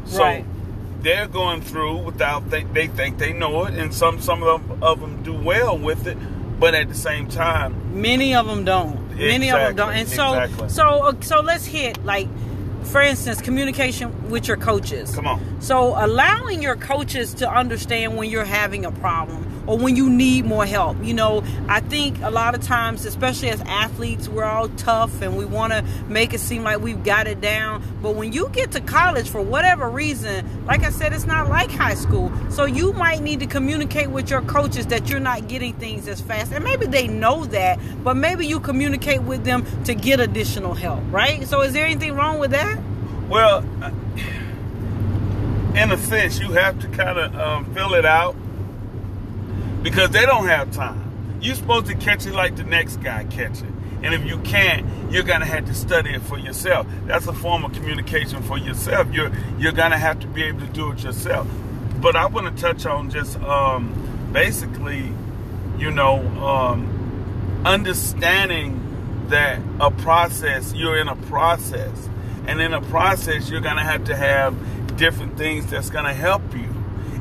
so 0.05 0.19
Right. 0.23 0.45
they're 1.01 1.27
going 1.27 1.61
through 1.61 1.97
without 1.99 2.49
they, 2.49 2.63
they 2.63 2.87
think 2.87 3.17
they 3.17 3.33
know 3.33 3.65
it 3.65 3.73
and 3.75 3.93
some 3.93 4.19
some 4.21 4.43
of 4.43 4.67
them, 4.67 4.83
of 4.83 4.99
them 5.01 5.21
do 5.23 5.33
well 5.33 5.77
with 5.77 6.07
it 6.07 6.17
but 6.59 6.73
at 6.75 6.89
the 6.89 6.95
same 6.95 7.27
time 7.27 7.75
Many 8.01 8.35
of 8.35 8.45
them 8.47 8.63
don't. 8.65 9.15
Many 9.17 9.49
of 9.51 9.59
them 9.59 9.75
don't. 9.75 9.93
And 9.93 10.07
so, 10.07 10.33
exactly. 10.33 10.69
so, 10.69 10.83
uh, 11.03 11.13
so 11.21 11.41
let's 11.41 11.65
hit 11.65 12.03
like, 12.05 12.27
for 12.83 13.01
instance, 13.01 13.41
communication 13.41 14.29
with 14.29 14.47
your 14.47 14.57
coaches. 14.57 15.13
come 15.15 15.27
on 15.27 15.61
So 15.61 15.95
allowing 15.97 16.61
your 16.61 16.75
coaches 16.75 17.33
to 17.35 17.49
understand 17.49 18.15
when 18.17 18.29
you're 18.29 18.45
having 18.45 18.85
a 18.85 18.91
problem 18.91 19.43
or 19.69 19.77
when 19.77 19.95
you 19.95 20.09
need 20.09 20.45
more 20.45 20.65
help. 20.65 20.97
You 21.03 21.13
know, 21.13 21.43
I 21.67 21.79
think 21.79 22.19
a 22.23 22.31
lot 22.31 22.55
of 22.55 22.61
times, 22.63 23.05
especially 23.05 23.49
as 23.49 23.61
athletes, 23.61 24.27
we're 24.27 24.43
all 24.43 24.67
tough 24.69 25.21
and 25.21 25.37
we 25.37 25.45
want 25.45 25.73
to 25.73 25.83
make 26.07 26.33
it 26.33 26.39
seem 26.39 26.63
like 26.63 26.79
we've 26.79 27.03
got 27.03 27.27
it 27.27 27.39
down. 27.39 27.83
But 28.01 28.15
when 28.15 28.33
you 28.33 28.49
get 28.49 28.71
to 28.71 28.81
college 28.81 29.29
for 29.29 29.41
whatever 29.41 29.87
reason, 29.87 30.65
like 30.65 30.83
I 30.83 30.89
said, 30.89 31.13
it's 31.13 31.27
not 31.27 31.49
like 31.49 31.69
high 31.69 31.93
school. 31.93 32.31
So 32.49 32.65
you 32.65 32.93
might 32.93 33.21
need 33.21 33.39
to 33.41 33.45
communicate 33.45 34.09
with 34.09 34.31
your 34.31 34.41
coaches 34.41 34.87
that 34.87 35.07
you're 35.07 35.19
not 35.19 35.47
getting 35.47 35.75
things 35.75 36.07
as 36.07 36.19
fast. 36.19 36.51
And 36.51 36.63
maybe 36.63 36.87
they 36.87 37.07
know 37.07 37.45
that, 37.45 37.79
but 38.03 38.15
maybe 38.15 38.47
you 38.47 38.59
communicate 38.59 39.21
with 39.21 39.43
them 39.43 39.65
to 39.83 39.93
get 39.93 40.19
additional 40.19 40.73
help, 40.73 41.03
right? 41.11 41.47
So 41.47 41.61
is 41.61 41.73
there 41.73 41.85
anything 41.85 42.15
wrong 42.15 42.39
with 42.39 42.51
that? 42.51 42.79
well 43.29 43.63
uh, 43.83 43.91
in 45.75 45.91
a 45.91 45.97
sense 45.97 46.39
you 46.39 46.51
have 46.51 46.79
to 46.79 46.87
kind 46.87 47.19
of 47.19 47.35
um, 47.35 47.73
fill 47.73 47.93
it 47.93 48.05
out 48.05 48.35
because 49.81 50.09
they 50.11 50.25
don't 50.25 50.47
have 50.47 50.71
time. 50.71 51.39
You're 51.41 51.55
supposed 51.55 51.87
to 51.87 51.95
catch 51.95 52.25
it 52.25 52.33
like 52.33 52.55
the 52.55 52.63
next 52.63 52.97
guy 52.97 53.23
catch 53.25 53.61
it. 53.61 53.69
And 54.01 54.13
if 54.13 54.25
you 54.25 54.39
can't 54.39 54.85
you're 55.11 55.23
gonna 55.23 55.45
have 55.45 55.65
to 55.65 55.73
study 55.73 56.11
it 56.11 56.21
for 56.21 56.37
yourself. 56.37 56.87
That's 57.05 57.27
a 57.27 57.33
form 57.33 57.65
of 57.65 57.73
communication 57.73 58.43
for 58.43 58.57
yourself. 58.57 59.11
You're 59.13 59.31
you're 59.57 59.71
gonna 59.71 59.97
have 59.97 60.19
to 60.19 60.27
be 60.27 60.43
able 60.43 60.61
to 60.61 60.67
do 60.67 60.91
it 60.91 61.03
yourself. 61.03 61.47
But 61.99 62.15
i 62.15 62.27
want 62.27 62.55
to 62.55 62.61
touch 62.61 62.85
on 62.85 63.09
just 63.09 63.37
um, 63.41 64.29
basically 64.31 65.11
you 65.77 65.91
know 65.91 66.19
um, 66.43 67.61
understanding 67.65 68.85
that 69.29 69.59
a 69.79 69.91
process 69.91 70.73
you're 70.73 70.97
in 70.97 71.07
a 71.07 71.15
process. 71.15 72.09
And 72.47 72.61
in 72.61 72.73
a 72.73 72.81
process 72.81 73.49
you're 73.49 73.61
gonna 73.61 73.83
have 73.83 74.05
to 74.05 74.15
have 74.15 74.55
different 74.97 75.37
things 75.37 75.65
that's 75.67 75.89
gonna 75.89 76.13
help 76.13 76.41
you. 76.55 76.67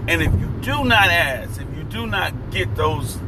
And 0.09 0.23
if 0.23 0.33
you 0.33 0.49
do 0.61 0.85
not 0.85 1.09
ask 1.09 1.61
do 1.91 2.07
not 2.07 2.33
get 2.51 2.75
those 2.77 3.19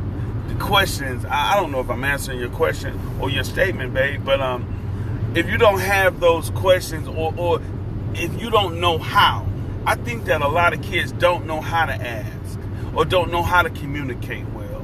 questions. 0.59 1.25
I, 1.25 1.53
I 1.53 1.61
don't 1.61 1.73
know 1.73 1.81
if 1.81 1.89
i'm 1.89 2.05
answering 2.05 2.39
your 2.39 2.51
question 2.51 3.01
or 3.21 3.31
your 3.31 3.45
statement 3.45 3.95
babe 3.95 4.23
but 4.25 4.41
um 4.41 5.33
if 5.35 5.49
you 5.49 5.57
don't 5.57 5.79
have 5.81 6.21
those 6.21 6.51
questions 6.51 7.09
or 7.09 7.33
or 7.37 7.63
if 8.15 8.41
you 8.41 8.51
don't 8.51 8.81
know 8.81 8.99
how 8.99 9.47
i 9.87 9.95
think 9.95 10.25
that 10.27 10.43
a 10.43 10.49
lot 10.49 10.75
of 10.75 10.83
kids 10.83 11.13
don't 11.13 11.47
know 11.47 11.61
how 11.61 11.87
to 11.87 11.95
ask 11.95 12.59
or 12.95 13.05
don't 13.05 13.31
know 13.31 13.43
how 13.43 13.63
to 13.63 13.71
communicate 13.71 14.47
well. 14.51 14.83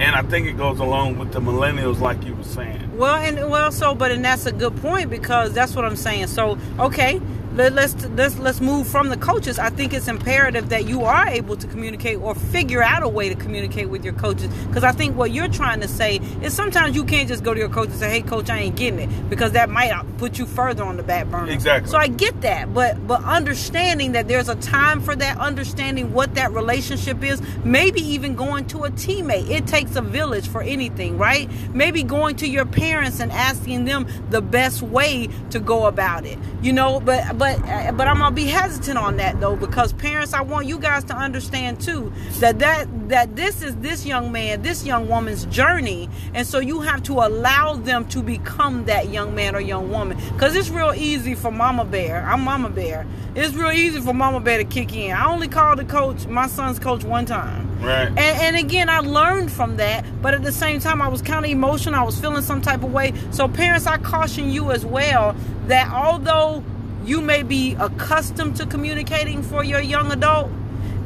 And 0.00 0.14
i 0.14 0.22
think 0.22 0.46
it 0.48 0.56
goes 0.58 0.80
along 0.80 1.18
with 1.18 1.32
the 1.32 1.40
millennials 1.40 2.00
like 2.00 2.22
you 2.24 2.34
were 2.34 2.44
saying. 2.44 2.96
Well, 2.96 3.16
and 3.16 3.50
well, 3.50 3.70
so 3.72 3.94
but 3.94 4.10
and 4.10 4.24
that's 4.24 4.46
a 4.46 4.52
good 4.52 4.76
point 4.78 5.10
because 5.10 5.52
that's 5.52 5.74
what 5.76 5.84
I'm 5.84 5.96
saying. 5.96 6.28
So, 6.28 6.58
okay, 6.78 7.20
let, 7.56 7.72
let's 7.72 7.94
let's 8.10 8.38
let's 8.38 8.60
move 8.60 8.86
from 8.86 9.08
the 9.08 9.16
coaches. 9.16 9.58
I 9.58 9.70
think 9.70 9.94
it's 9.94 10.08
imperative 10.08 10.68
that 10.68 10.86
you 10.86 11.02
are 11.04 11.26
able 11.26 11.56
to 11.56 11.66
communicate 11.66 12.18
or 12.18 12.34
figure 12.34 12.82
out 12.82 13.02
a 13.02 13.08
way 13.08 13.28
to 13.30 13.34
communicate 13.34 13.88
with 13.88 14.04
your 14.04 14.12
coaches 14.12 14.52
because 14.68 14.84
I 14.84 14.92
think 14.92 15.16
what 15.16 15.30
you're 15.30 15.48
trying 15.48 15.80
to 15.80 15.88
say 15.88 16.20
is 16.42 16.52
sometimes 16.52 16.94
you 16.94 17.04
can't 17.04 17.28
just 17.28 17.42
go 17.42 17.54
to 17.54 17.58
your 17.58 17.70
coach 17.70 17.88
and 17.88 17.98
say, 17.98 18.10
"Hey, 18.10 18.20
coach, 18.20 18.50
I 18.50 18.58
ain't 18.58 18.76
getting 18.76 19.00
it," 19.00 19.30
because 19.30 19.52
that 19.52 19.70
might 19.70 19.92
put 20.18 20.38
you 20.38 20.44
further 20.44 20.84
on 20.84 20.96
the 20.96 21.02
back 21.02 21.30
burner. 21.30 21.50
Exactly. 21.50 21.90
So 21.90 21.96
I 21.96 22.08
get 22.08 22.42
that, 22.42 22.74
but 22.74 23.06
but 23.06 23.24
understanding 23.24 24.12
that 24.12 24.28
there's 24.28 24.48
a 24.48 24.56
time 24.56 25.00
for 25.00 25.16
that, 25.16 25.38
understanding 25.38 26.12
what 26.12 26.34
that 26.34 26.52
relationship 26.52 27.22
is, 27.24 27.40
maybe 27.64 28.00
even 28.00 28.34
going 28.34 28.66
to 28.66 28.84
a 28.84 28.90
teammate. 28.90 29.48
It 29.48 29.66
takes 29.66 29.96
a 29.96 30.02
village 30.02 30.48
for 30.48 30.62
anything, 30.62 31.16
right? 31.16 31.48
Maybe 31.72 32.02
going 32.02 32.36
to 32.36 32.46
your 32.46 32.66
parents 32.66 33.20
and 33.20 33.32
asking 33.32 33.86
them 33.86 34.06
the 34.28 34.42
best 34.42 34.82
way 34.82 35.28
to 35.50 35.58
go 35.58 35.86
about 35.86 36.26
it. 36.26 36.38
You 36.60 36.72
know, 36.74 37.00
but 37.00 37.38
but 37.38 37.45
Uh, 37.54 37.92
but 37.92 38.08
I'm 38.08 38.18
gonna 38.18 38.34
be 38.34 38.44
hesitant 38.44 38.98
on 38.98 39.16
that 39.18 39.40
though 39.40 39.56
because 39.56 39.92
parents, 39.92 40.32
I 40.32 40.42
want 40.42 40.66
you 40.66 40.78
guys 40.78 41.04
to 41.04 41.14
understand 41.14 41.80
too 41.80 42.12
that 42.40 42.58
that 42.58 43.08
that 43.08 43.36
this 43.36 43.62
is 43.62 43.76
this 43.76 44.04
young 44.04 44.32
man, 44.32 44.62
this 44.62 44.84
young 44.84 45.08
woman's 45.08 45.44
journey, 45.46 46.08
and 46.34 46.46
so 46.46 46.58
you 46.58 46.80
have 46.80 47.02
to 47.04 47.12
allow 47.14 47.74
them 47.74 48.06
to 48.08 48.22
become 48.22 48.84
that 48.86 49.08
young 49.10 49.34
man 49.34 49.54
or 49.54 49.60
young 49.60 49.90
woman 49.90 50.18
because 50.32 50.54
it's 50.56 50.68
real 50.68 50.92
easy 50.94 51.34
for 51.34 51.50
Mama 51.50 51.84
Bear. 51.84 52.22
I'm 52.22 52.42
Mama 52.42 52.70
Bear. 52.70 53.06
It's 53.34 53.54
real 53.54 53.72
easy 53.72 54.00
for 54.00 54.14
Mama 54.14 54.40
Bear 54.40 54.58
to 54.58 54.64
kick 54.64 54.94
in. 54.94 55.12
I 55.12 55.30
only 55.30 55.48
called 55.48 55.78
the 55.78 55.84
coach, 55.84 56.26
my 56.26 56.46
son's 56.46 56.78
coach, 56.78 57.04
one 57.04 57.26
time. 57.26 57.82
right 57.82 58.08
And, 58.08 58.18
and 58.18 58.56
again, 58.56 58.88
I 58.88 59.00
learned 59.00 59.52
from 59.52 59.76
that, 59.76 60.04
but 60.22 60.32
at 60.32 60.42
the 60.42 60.52
same 60.52 60.80
time, 60.80 61.02
I 61.02 61.08
was 61.08 61.20
kind 61.20 61.44
of 61.44 61.50
emotional. 61.50 62.00
I 62.00 62.02
was 62.02 62.18
feeling 62.18 62.42
some 62.42 62.62
type 62.62 62.82
of 62.82 62.92
way. 62.92 63.12
So, 63.32 63.46
parents, 63.46 63.86
I 63.86 63.98
caution 63.98 64.50
you 64.50 64.70
as 64.70 64.86
well 64.86 65.36
that 65.66 65.92
although 65.92 66.64
you 67.06 67.20
may 67.20 67.42
be 67.42 67.74
accustomed 67.78 68.56
to 68.56 68.66
communicating 68.66 69.42
for 69.42 69.62
your 69.64 69.80
young 69.80 70.10
adult, 70.10 70.50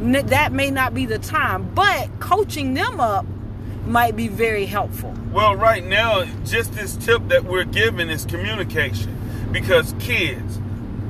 that 0.01 0.53
may 0.53 0.71
not 0.71 0.95
be 0.95 1.05
the 1.05 1.19
time. 1.19 1.71
But 1.75 2.09
coaching 2.21 2.75
them 2.75 2.99
up 3.01 3.27
might 3.87 4.17
be 4.17 4.29
very 4.29 4.65
helpful. 4.65 5.15
Well, 5.31 5.55
right 5.55 5.85
now, 5.85 6.25
just 6.45 6.73
this 6.73 6.97
tip 6.97 7.29
that 7.29 7.45
we're 7.45 7.65
giving 7.65 8.09
is 8.09 8.25
communication, 8.25 9.17
because 9.53 9.95
kids, 10.01 10.59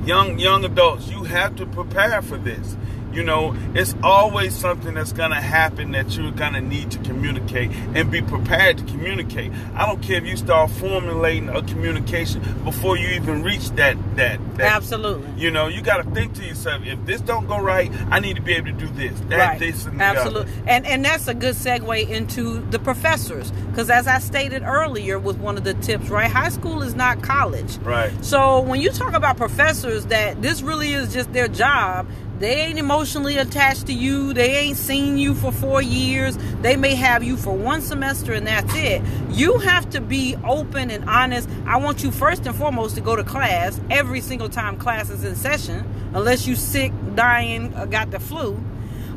young 0.04 0.38
young 0.38 0.64
adults, 0.64 1.08
you 1.08 1.24
have 1.24 1.56
to 1.56 1.66
prepare 1.66 2.20
for 2.20 2.36
this. 2.36 2.76
You 3.12 3.24
know, 3.24 3.56
it's 3.74 3.94
always 4.02 4.54
something 4.54 4.94
that's 4.94 5.12
going 5.12 5.30
to 5.30 5.40
happen 5.40 5.92
that 5.92 6.16
you're 6.16 6.30
going 6.30 6.52
to 6.52 6.60
need 6.60 6.90
to 6.92 6.98
communicate 6.98 7.70
and 7.94 8.10
be 8.10 8.22
prepared 8.22 8.78
to 8.78 8.84
communicate. 8.84 9.52
I 9.74 9.86
don't 9.86 10.02
care 10.02 10.18
if 10.18 10.26
you 10.26 10.36
start 10.36 10.70
formulating 10.70 11.48
a 11.48 11.62
communication 11.62 12.42
before 12.64 12.96
you 12.96 13.08
even 13.08 13.42
reach 13.42 13.70
that 13.70 13.96
that, 14.16 14.38
that 14.56 14.72
Absolutely. 14.72 15.28
You 15.36 15.50
know, 15.50 15.68
you 15.68 15.82
got 15.82 16.04
to 16.04 16.10
think 16.10 16.34
to 16.34 16.44
yourself, 16.44 16.84
if 16.84 17.04
this 17.06 17.20
don't 17.20 17.46
go 17.46 17.58
right, 17.60 17.90
I 18.10 18.20
need 18.20 18.36
to 18.36 18.42
be 18.42 18.52
able 18.54 18.66
to 18.66 18.72
do 18.72 18.88
this, 18.88 19.18
that, 19.28 19.36
right. 19.36 19.58
this, 19.58 19.86
and 19.86 20.00
the 20.00 20.04
other. 20.04 20.18
Absolutely. 20.18 20.52
And 20.66 20.86
and 20.86 21.04
that's 21.04 21.28
a 21.28 21.34
good 21.34 21.54
segue 21.54 22.08
into 22.08 22.60
the 22.70 22.78
professors 22.78 23.50
because 23.70 23.90
as 23.90 24.06
I 24.06 24.18
stated 24.18 24.62
earlier 24.62 25.18
with 25.18 25.38
one 25.38 25.56
of 25.56 25.64
the 25.64 25.74
tips, 25.74 26.08
right? 26.08 26.30
High 26.30 26.48
school 26.48 26.82
is 26.82 26.94
not 26.94 27.22
college. 27.22 27.78
Right. 27.78 28.12
So 28.24 28.60
when 28.60 28.80
you 28.80 28.90
talk 28.90 29.14
about 29.14 29.36
professors 29.36 30.06
that 30.06 30.42
this 30.42 30.62
really 30.62 30.92
is 30.92 31.12
just 31.12 31.32
their 31.32 31.48
job, 31.48 32.08
they 32.40 32.54
ain't 32.62 32.78
emotionally 32.78 33.36
attached 33.36 33.86
to 33.86 33.92
you. 33.92 34.32
They 34.32 34.56
ain't 34.56 34.78
seen 34.78 35.18
you 35.18 35.34
for 35.34 35.52
4 35.52 35.82
years. 35.82 36.36
They 36.62 36.76
may 36.76 36.94
have 36.94 37.22
you 37.22 37.36
for 37.36 37.54
one 37.54 37.82
semester 37.82 38.32
and 38.32 38.46
that's 38.46 38.74
it. 38.74 39.02
You 39.30 39.58
have 39.58 39.88
to 39.90 40.00
be 40.00 40.36
open 40.42 40.90
and 40.90 41.08
honest. 41.08 41.48
I 41.66 41.76
want 41.76 42.02
you 42.02 42.10
first 42.10 42.46
and 42.46 42.56
foremost 42.56 42.96
to 42.96 43.00
go 43.00 43.14
to 43.14 43.22
class 43.22 43.78
every 43.90 44.20
single 44.20 44.48
time 44.48 44.76
class 44.78 45.10
is 45.10 45.22
in 45.22 45.36
session, 45.36 45.86
unless 46.14 46.46
you 46.46 46.56
sick, 46.56 46.92
dying, 47.14 47.70
got 47.90 48.10
the 48.10 48.18
flu. 48.18 48.58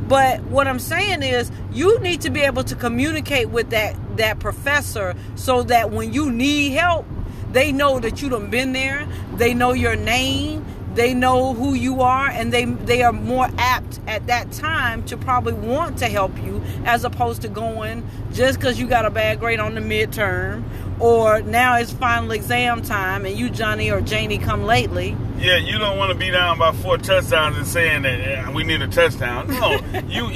But 0.08 0.42
what 0.44 0.68
I'm 0.68 0.80
saying 0.80 1.24
is 1.24 1.50
you 1.72 1.98
need 2.00 2.22
to 2.22 2.30
be 2.30 2.42
able 2.42 2.66
to 2.66 2.76
communicate 2.76 3.50
with 3.50 3.70
that 3.70 3.96
that 4.18 4.40
professor 4.40 5.16
so 5.36 5.64
that 5.64 5.92
when 5.92 6.12
you 6.12 6.30
need 6.30 6.72
help, 6.72 7.06
they 7.54 7.72
know 7.72 8.00
that 8.00 8.22
you 8.22 8.30
done 8.30 8.50
been 8.50 8.74
there, 8.74 9.08
they 9.36 9.54
know 9.54 9.72
your 9.72 9.96
name, 9.96 10.66
they 10.95 11.13
know 11.13 11.53
who 11.53 11.73
you 11.73 12.01
are 12.01 12.27
and 12.29 12.53
they 12.53 12.65
they 12.65 13.01
are 13.01 13.13
more 13.13 13.49
apt 13.58 13.99
at 14.08 14.27
that 14.27 14.51
time 14.51 15.03
to 15.06 15.17
probably 15.17 15.53
want 15.53 15.97
to 15.97 16.08
help 16.08 16.36
you 16.43 16.62
as 16.86 17.03
opposed 17.03 17.41
to 17.41 17.47
going 17.47 18.08
just 18.32 18.60
because 18.60 18.79
you 18.79 18.88
got 18.88 19.06
a 19.06 19.10
bad 19.10 19.39
grade 19.39 19.60
on 19.60 19.75
the 19.75 19.82
midterm 19.82 20.63
or 20.99 21.41
now 21.41 21.75
it's 21.77 21.91
final 21.91 22.32
exam 22.32 22.82
time 22.82 23.25
and 23.25 23.38
you 23.38 23.49
johnny 23.49 23.89
or 23.91 24.01
janie 24.01 24.38
come 24.38 24.63
lately 24.63 25.15
Yeah, 25.39 25.58
you 25.58 25.77
don't 25.77 25.97
want 25.97 26.12
to 26.12 26.17
be 26.17 26.32
down 26.32 26.58
by 26.58 26.71
four 26.71 26.97
touchdowns 26.97 27.58
and 27.58 27.67
saying 27.67 28.03
that 28.03 28.19
eh, 28.21 28.49
we 28.51 28.63
need 28.63 28.82
a 28.82 28.88
touchdown. 28.88 29.47
No, 29.47 29.77
you 30.08 30.29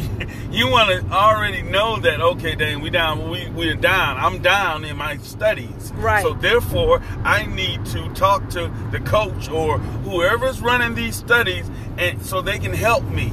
you 0.51 0.67
want 0.69 0.89
to 0.89 0.99
already 1.13 1.61
know 1.61 1.97
that 2.01 2.19
okay, 2.19 2.55
Dane, 2.55 2.81
we 2.81 2.89
down, 2.89 3.29
we 3.29 3.47
we're 3.49 3.75
down. 3.75 4.17
I'm 4.17 4.41
down 4.41 4.83
in 4.83 4.97
my 4.97 5.15
studies. 5.17 5.93
Right. 5.95 6.21
So 6.23 6.33
therefore, 6.33 7.01
I 7.23 7.45
need 7.45 7.85
to 7.93 8.09
talk 8.15 8.49
to 8.49 8.69
the 8.91 8.99
coach 8.99 9.47
or 9.49 9.77
whoever's 10.03 10.59
running 10.59 10.95
these 10.95 11.15
studies, 11.15 11.69
and 11.97 12.21
so 12.25 12.41
they 12.41 12.59
can 12.59 12.73
help 12.73 13.05
me 13.05 13.31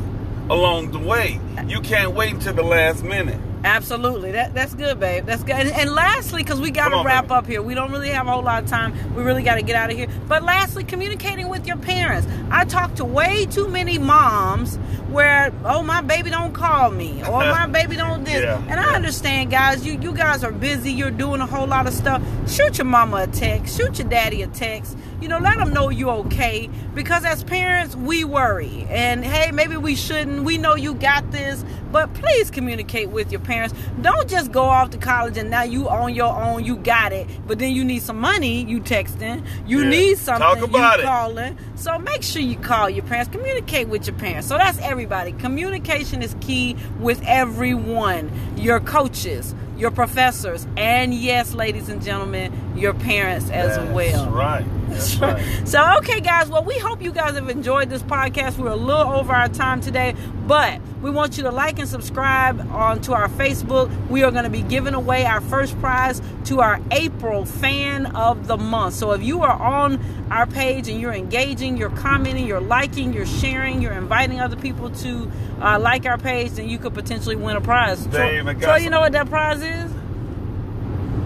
along 0.50 0.92
the 0.92 1.00
way. 1.00 1.40
You 1.66 1.80
can't 1.80 2.12
wait 2.14 2.34
until 2.34 2.54
the 2.54 2.62
last 2.62 3.02
minute. 3.02 3.40
Absolutely. 3.64 4.32
That 4.32 4.54
that's 4.54 4.74
good, 4.74 5.00
babe. 5.00 5.24
That's 5.24 5.42
good. 5.42 5.54
And, 5.54 5.70
and 5.70 5.90
lastly, 5.90 6.42
because 6.42 6.60
we 6.60 6.70
got 6.70 6.90
to 6.90 7.02
wrap 7.02 7.24
baby. 7.24 7.34
up 7.34 7.46
here, 7.46 7.62
we 7.62 7.74
don't 7.74 7.90
really 7.90 8.10
have 8.10 8.26
a 8.26 8.30
whole 8.30 8.42
lot 8.42 8.62
of 8.62 8.68
time. 8.68 8.92
We 9.14 9.22
really 9.22 9.42
got 9.42 9.54
to 9.54 9.62
get 9.62 9.74
out 9.74 9.90
of 9.90 9.96
here. 9.96 10.08
But 10.28 10.42
lastly, 10.42 10.84
communicating 10.84 11.48
with 11.48 11.66
your 11.66 11.78
parents. 11.78 12.28
I 12.50 12.66
talk 12.66 12.94
to 12.96 13.04
way 13.04 13.46
too 13.46 13.66
many 13.68 13.98
moms 13.98 14.76
where, 15.08 15.52
oh, 15.64 15.82
my 15.82 16.02
baby 16.02 16.28
don't 16.28 16.52
call 16.52 16.90
me, 16.90 17.22
or 17.22 17.30
my 17.40 17.66
baby 17.66 17.96
don't 17.96 18.24
this. 18.24 18.42
Yeah. 18.42 18.62
And 18.68 18.78
I 18.78 18.94
understand, 18.94 19.50
guys. 19.50 19.86
You 19.86 19.98
you 19.98 20.12
guys 20.12 20.44
are 20.44 20.52
busy. 20.52 20.92
You're 20.92 21.10
doing 21.10 21.40
a 21.40 21.46
whole 21.46 21.66
lot 21.66 21.86
of 21.86 21.94
stuff. 21.94 22.22
Shoot 22.50 22.78
your 22.78 22.84
mama 22.84 23.22
a 23.22 23.26
text. 23.26 23.76
Shoot 23.76 23.98
your 23.98 24.08
daddy 24.08 24.42
a 24.42 24.46
text. 24.48 24.96
You 25.24 25.30
know, 25.30 25.38
let 25.38 25.56
them 25.56 25.72
know 25.72 25.88
you're 25.88 26.10
okay. 26.26 26.68
Because 26.94 27.24
as 27.24 27.42
parents, 27.44 27.96
we 27.96 28.24
worry. 28.24 28.86
And 28.90 29.24
hey, 29.24 29.52
maybe 29.52 29.74
we 29.78 29.96
shouldn't. 29.96 30.44
We 30.44 30.58
know 30.58 30.74
you 30.74 30.92
got 30.92 31.32
this, 31.32 31.64
but 31.90 32.12
please 32.12 32.50
communicate 32.50 33.08
with 33.08 33.32
your 33.32 33.40
parents. 33.40 33.74
Don't 34.02 34.28
just 34.28 34.52
go 34.52 34.64
off 34.64 34.90
to 34.90 34.98
college 34.98 35.38
and 35.38 35.48
now 35.48 35.62
you 35.62 35.88
on 35.88 36.14
your 36.14 36.30
own. 36.30 36.62
You 36.66 36.76
got 36.76 37.14
it, 37.14 37.26
but 37.46 37.58
then 37.58 37.72
you 37.72 37.86
need 37.86 38.02
some 38.02 38.20
money. 38.20 38.64
You 38.66 38.82
texting. 38.82 39.42
You 39.66 39.84
Yeah. 39.84 39.88
need 39.88 40.18
something. 40.18 40.42
Talk 40.42 40.60
about 40.60 40.98
you 40.98 41.04
it. 41.04 41.06
calling. 41.06 41.58
So 41.76 41.98
make 41.98 42.22
sure 42.22 42.42
you 42.42 42.56
call 42.56 42.90
your 42.90 43.04
parents. 43.04 43.30
Communicate 43.32 43.88
with 43.88 44.06
your 44.06 44.16
parents. 44.16 44.46
So 44.46 44.58
that's 44.58 44.78
everybody. 44.80 45.32
Communication 45.32 46.20
is 46.20 46.36
key 46.42 46.76
with 47.00 47.22
everyone. 47.24 48.30
Your 48.58 48.78
coaches, 48.78 49.54
your 49.78 49.90
professors, 49.90 50.66
and 50.76 51.14
yes, 51.14 51.54
ladies 51.54 51.88
and 51.88 52.04
gentlemen, 52.04 52.52
your 52.74 52.94
parents 52.94 53.50
as 53.50 53.76
That's 53.76 53.92
well. 53.92 54.30
Right. 54.30 54.64
That's 54.88 55.16
right. 55.20 55.68
So, 55.68 55.96
okay, 55.98 56.20
guys, 56.20 56.48
well, 56.48 56.64
we 56.64 56.78
hope 56.78 57.02
you 57.02 57.12
guys 57.12 57.34
have 57.34 57.48
enjoyed 57.48 57.90
this 57.90 58.02
podcast. 58.02 58.58
We're 58.58 58.70
a 58.70 58.76
little 58.76 59.12
over 59.12 59.32
our 59.32 59.48
time 59.48 59.80
today, 59.80 60.14
but 60.46 60.80
we 61.00 61.10
want 61.10 61.36
you 61.36 61.44
to 61.44 61.50
like 61.50 61.78
and 61.78 61.88
subscribe 61.88 62.60
onto 62.72 63.12
our 63.12 63.28
Facebook. 63.28 63.90
We 64.08 64.22
are 64.22 64.30
going 64.30 64.44
to 64.44 64.50
be 64.50 64.62
giving 64.62 64.94
away 64.94 65.24
our 65.24 65.40
first 65.40 65.78
prize 65.80 66.20
to 66.46 66.60
our 66.60 66.80
April 66.90 67.44
fan 67.44 68.06
of 68.06 68.46
the 68.46 68.56
month. 68.56 68.94
So, 68.94 69.12
if 69.12 69.22
you 69.22 69.42
are 69.42 69.60
on 69.60 70.00
our 70.30 70.46
page 70.46 70.88
and 70.88 71.00
you're 71.00 71.12
engaging, 71.12 71.76
you're 71.76 71.90
commenting, 71.90 72.46
you're 72.46 72.60
liking, 72.60 73.12
you're 73.12 73.26
sharing, 73.26 73.82
you're 73.82 73.92
inviting 73.92 74.40
other 74.40 74.56
people 74.56 74.90
to 74.90 75.30
uh, 75.60 75.78
like 75.78 76.06
our 76.06 76.18
page, 76.18 76.52
then 76.52 76.68
you 76.68 76.78
could 76.78 76.94
potentially 76.94 77.36
win 77.36 77.56
a 77.56 77.60
prize. 77.60 78.04
Dave, 78.06 78.46
I 78.46 78.54
so, 78.54 78.60
so 78.60 78.76
you 78.76 78.90
know 78.90 79.00
what 79.00 79.12
that 79.12 79.28
prize 79.28 79.62
is? 79.62 79.93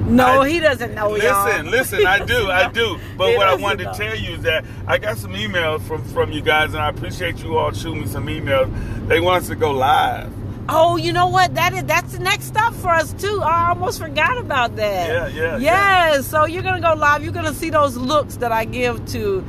No, 0.09 0.42
I- 0.42 0.49
he 0.49 0.61
doesn't 0.61 0.94
know, 0.94 1.14
y'all. 1.16 1.44
Listen, 1.47 1.71
listen, 1.71 2.07
I 2.07 2.25
do, 2.25 2.51
I 2.51 2.68
do. 2.71 2.99
But 3.16 3.37
what 3.37 3.49
I 3.49 3.55
wanted 3.57 3.85
know. 3.85 3.92
to 3.92 3.99
tell 3.99 4.16
you 4.16 4.35
is 4.35 4.42
that 4.42 4.64
I 4.87 4.99
got 4.99 5.16
some 5.18 5.33
emails 5.35 5.83
from 5.83 6.05
from 6.05 6.33
you 6.33 6.40
guys, 6.42 6.73
and 6.75 6.83
I 6.83 6.88
appreciate 6.88 7.38
you 7.42 7.57
all 7.59 7.73
shooting 7.73 8.01
me 8.03 8.07
some 8.07 8.27
emails. 8.27 8.68
They 9.09 9.21
want 9.21 9.42
us 9.42 9.49
to 9.49 9.57
go 9.57 9.71
live. 9.73 10.33
Oh, 10.71 10.97
you 10.97 11.12
know 11.14 11.29
what? 11.29 11.55
That 11.55 11.73
is 11.73 11.85
that's 11.85 12.12
the 12.12 12.18
next 12.18 12.44
step 12.44 12.73
for 12.75 12.90
us 12.90 13.12
too. 13.14 13.40
I 13.42 13.71
almost 13.71 13.99
forgot 14.01 14.37
about 14.38 14.77
that. 14.77 15.09
Yeah, 15.09 15.29
yeah, 15.29 15.59
Yes. 15.59 16.27
So 16.27 16.44
you're 16.44 16.62
gonna 16.62 16.81
go 16.81 16.94
live. 16.94 17.25
You're 17.25 17.33
gonna 17.33 17.55
see 17.55 17.71
those 17.71 17.97
looks 17.97 18.37
that 18.37 18.53
I 18.53 18.64
give 18.66 19.05
to 19.12 19.42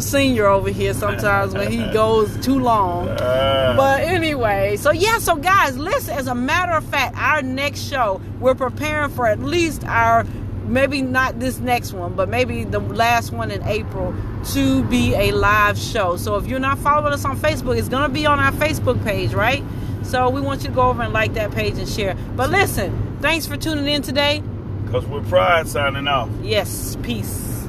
senior 0.00 0.46
over 0.46 0.70
here 0.70 0.94
sometimes 0.94 1.54
when 1.54 1.70
he 1.70 1.78
goes 1.92 2.34
too 2.44 2.58
long. 2.58 3.08
Uh, 3.08 3.74
But 3.76 4.00
anyway, 4.02 4.76
so 4.76 4.90
yeah, 4.90 5.18
so 5.18 5.36
guys, 5.36 5.76
listen, 5.76 6.14
as 6.14 6.26
a 6.26 6.34
matter 6.34 6.72
of 6.72 6.84
fact, 6.84 7.16
our 7.16 7.42
next 7.42 7.80
show, 7.82 8.20
we're 8.40 8.54
preparing 8.54 9.10
for 9.10 9.26
at 9.26 9.40
least 9.40 9.84
our 9.84 10.24
maybe 10.64 11.02
not 11.02 11.38
this 11.40 11.58
next 11.58 11.92
one, 11.92 12.14
but 12.14 12.28
maybe 12.28 12.64
the 12.64 12.78
last 12.78 13.32
one 13.32 13.50
in 13.50 13.62
April 13.64 14.14
to 14.52 14.82
be 14.84 15.12
a 15.14 15.32
live 15.32 15.76
show. 15.76 16.16
So 16.16 16.36
if 16.36 16.46
you're 16.46 16.60
not 16.60 16.78
following 16.78 17.12
us 17.12 17.24
on 17.24 17.36
Facebook, 17.36 17.76
it's 17.76 17.88
gonna 17.88 18.08
be 18.08 18.24
on 18.26 18.38
our 18.40 18.52
Facebook 18.52 19.02
page, 19.04 19.34
right? 19.34 19.62
So 20.02 20.30
we 20.30 20.40
want 20.40 20.62
you 20.62 20.68
to 20.68 20.74
go 20.74 20.88
over 20.88 21.02
and 21.02 21.12
like 21.12 21.34
that 21.34 21.50
page 21.52 21.78
and 21.78 21.88
share. 21.88 22.16
But 22.36 22.50
listen, 22.50 23.18
thanks 23.20 23.46
for 23.46 23.56
tuning 23.56 23.86
in 23.86 24.02
today. 24.02 24.42
Cause 24.90 25.06
we're 25.06 25.22
pride 25.22 25.68
signing 25.68 26.06
off. 26.08 26.28
Yes, 26.42 26.96
peace. 27.02 27.61